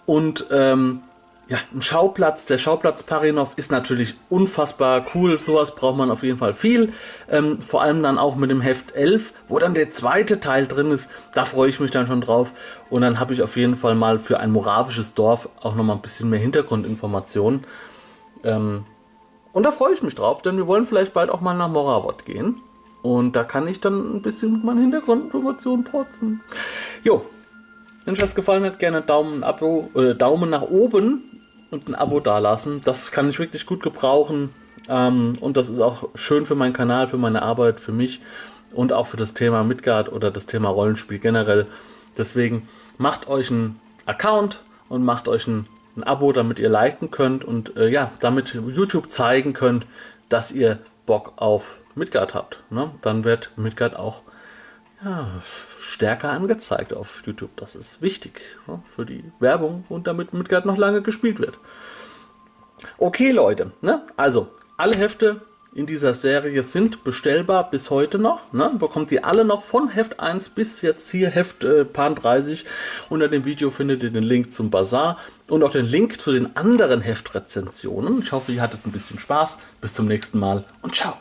und 0.07 0.47
ähm, 0.51 1.03
ja, 1.47 1.59
ein 1.75 1.83
Schauplatz. 1.83 2.47
Der 2.47 2.57
Schauplatz 2.57 3.03
Parinov 3.03 3.53
ist 3.57 3.71
natürlich 3.71 4.15
unfassbar 4.31 5.05
cool. 5.15 5.39
Sowas 5.39 5.75
braucht 5.75 5.99
man 5.99 6.11
auf 6.11 6.23
jeden 6.23 6.39
Fall 6.39 6.55
viel. 6.55 6.95
Ähm, 7.31 7.61
vor 7.61 7.83
allem 7.83 8.03
dann 8.03 8.17
auch 8.17 8.35
mit 8.35 8.51
dem 8.51 8.63
Heft 8.63 8.95
11, 8.95 9.35
wo 9.47 9.59
dann 9.59 9.75
der 9.75 9.91
zweite 9.91 10.41
Teil 10.41 10.67
drin 10.67 10.91
ist. 10.91 11.11
Da 11.35 11.45
freue 11.45 11.69
ich 11.69 11.79
mich 11.79 11.91
dann 11.91 12.07
schon 12.07 12.23
drauf. 12.23 12.55
Und 12.89 13.03
dann 13.03 13.21
habe 13.21 13.35
ich 13.35 13.43
auf 13.43 13.59
jeden 13.59 13.77
Fall 13.77 13.95
mal 13.95 14.19
für 14.19 14.41
ein 14.41 14.53
moravisches 14.53 15.13
Dorf 15.13 15.51
auch 15.61 15.75
nochmal 15.75 15.97
ein 15.97 16.03
bisschen 16.03 16.31
mehr 16.31 16.41
Hintergrundinformationen. 16.41 17.65
Ähm, 18.43 18.87
und 19.53 19.65
da 19.65 19.71
freue 19.71 19.93
ich 19.93 20.03
mich 20.03 20.15
drauf, 20.15 20.41
denn 20.41 20.57
wir 20.57 20.67
wollen 20.67 20.87
vielleicht 20.87 21.13
bald 21.13 21.29
auch 21.29 21.43
mal 21.43 21.53
nach 21.53 21.69
Moravot 21.69 22.25
gehen. 22.25 22.63
Und 23.03 23.35
da 23.35 23.45
kann 23.45 23.67
ich 23.67 23.81
dann 23.81 24.17
ein 24.17 24.23
bisschen 24.23 24.53
mit 24.53 24.65
meinen 24.65 24.83
Hintergrundinformationen 24.83 25.85
protzen. 25.85 26.41
Jo, 27.03 27.25
wenn 28.05 28.15
euch 28.15 28.21
das 28.21 28.35
gefallen 28.35 28.65
hat, 28.65 28.79
gerne 28.79 29.03
Daumen, 29.03 29.45
Abo, 29.45 29.91
äh, 29.95 30.15
Daumen 30.15 30.51
nach 30.51 30.63
oben 30.63 31.41
und 31.71 31.89
ein 31.89 31.95
Abo 31.95 32.21
dalassen. 32.21 32.81
Das 32.85 33.13
kann 33.13 33.29
ich 33.29 33.39
wirklich 33.39 33.67
gut 33.67 33.83
gebrauchen. 33.83 34.51
Ähm, 34.89 35.35
und 35.41 35.57
das 35.57 35.69
ist 35.69 35.81
auch 35.81 36.09
schön 36.15 36.47
für 36.47 36.55
meinen 36.55 36.73
Kanal, 36.73 37.07
für 37.07 37.19
meine 37.19 37.43
Arbeit, 37.43 37.81
für 37.81 37.93
mich 37.93 38.21
und 38.73 38.93
auch 38.93 39.07
für 39.07 39.17
das 39.17 39.35
Thema 39.35 39.63
Midgard 39.65 40.11
oder 40.11 40.31
das 40.31 40.47
Thema 40.47 40.69
Rollenspiel 40.69 41.19
generell. 41.19 41.67
Deswegen 42.19 42.69
macht 42.99 43.29
euch 43.29 43.51
einen 43.51 43.81
Account 44.07 44.61
und 44.89 45.05
macht 45.05 45.29
euch 45.29 45.47
ein, 45.47 45.67
ein 45.97 46.03
Abo, 46.03 46.33
damit 46.33 46.59
ihr 46.59 46.69
liken 46.69 47.11
könnt 47.11 47.45
und 47.45 47.77
äh, 47.77 47.89
ja, 47.89 48.11
damit 48.21 48.55
YouTube 48.55 49.11
zeigen 49.11 49.53
könnt, 49.53 49.87
dass 50.29 50.53
ihr 50.53 50.79
Bock 51.07 51.33
auf 51.37 51.81
Midgard 51.95 52.35
habt, 52.35 52.63
ne? 52.71 52.91
dann 53.03 53.25
wird 53.25 53.51
Midgard 53.57 53.97
auch 53.97 54.23
ja, 55.05 55.29
stärker 55.81 56.31
angezeigt 56.31 56.93
auf 56.93 57.23
YouTube. 57.27 57.51
Das 57.57 57.75
ist 57.75 58.03
wichtig 58.03 58.41
ne? 58.67 58.81
für 58.87 59.05
die 59.05 59.25
Werbung 59.41 59.85
und 59.89 60.07
damit 60.07 60.33
Midgard 60.33 60.65
noch 60.65 60.77
lange 60.77 61.03
gespielt 61.03 61.41
wird. 61.41 61.59
Okay, 62.99 63.31
Leute, 63.31 63.73
ne? 63.81 64.05
also 64.17 64.49
alle 64.77 64.97
Hefte 64.97 65.43
in 65.75 65.87
dieser 65.87 66.13
Serie 66.13 66.63
sind 66.63 67.03
bestellbar 67.03 67.71
bis 67.71 67.91
heute 67.91 68.19
noch. 68.19 68.53
Ne? 68.53 68.73
Bekommt 68.79 69.11
ihr 69.11 69.25
alle 69.25 69.45
noch 69.45 69.63
von 69.63 69.89
Heft 69.89 70.21
1 70.21 70.51
bis 70.51 70.83
jetzt 70.83 71.11
hier 71.11 71.31
Heft 71.31 71.65
äh, 71.65 71.85
Pan 71.85 72.15
30. 72.15 72.67
Unter 73.09 73.29
dem 73.29 73.45
Video 73.47 73.71
findet 73.71 74.03
ihr 74.03 74.11
den 74.11 74.23
Link 74.23 74.53
zum 74.53 74.71
Bazar 74.71 75.19
und 75.53 75.63
auch 75.63 75.73
den 75.73 75.85
Link 75.85 76.19
zu 76.19 76.33
den 76.33 76.57
anderen 76.57 77.03
Heftrezensionen. 77.03 78.23
Ich 78.23 78.33
hoffe, 78.33 78.53
ihr 78.53 78.63
hattet 78.63 78.87
ein 78.87 78.91
bisschen 78.91 79.19
Spaß. 79.19 79.59
Bis 79.83 79.93
zum 79.93 80.07
nächsten 80.07 80.39
Mal 80.39 80.65
und 80.81 80.97
ciao. 80.97 81.19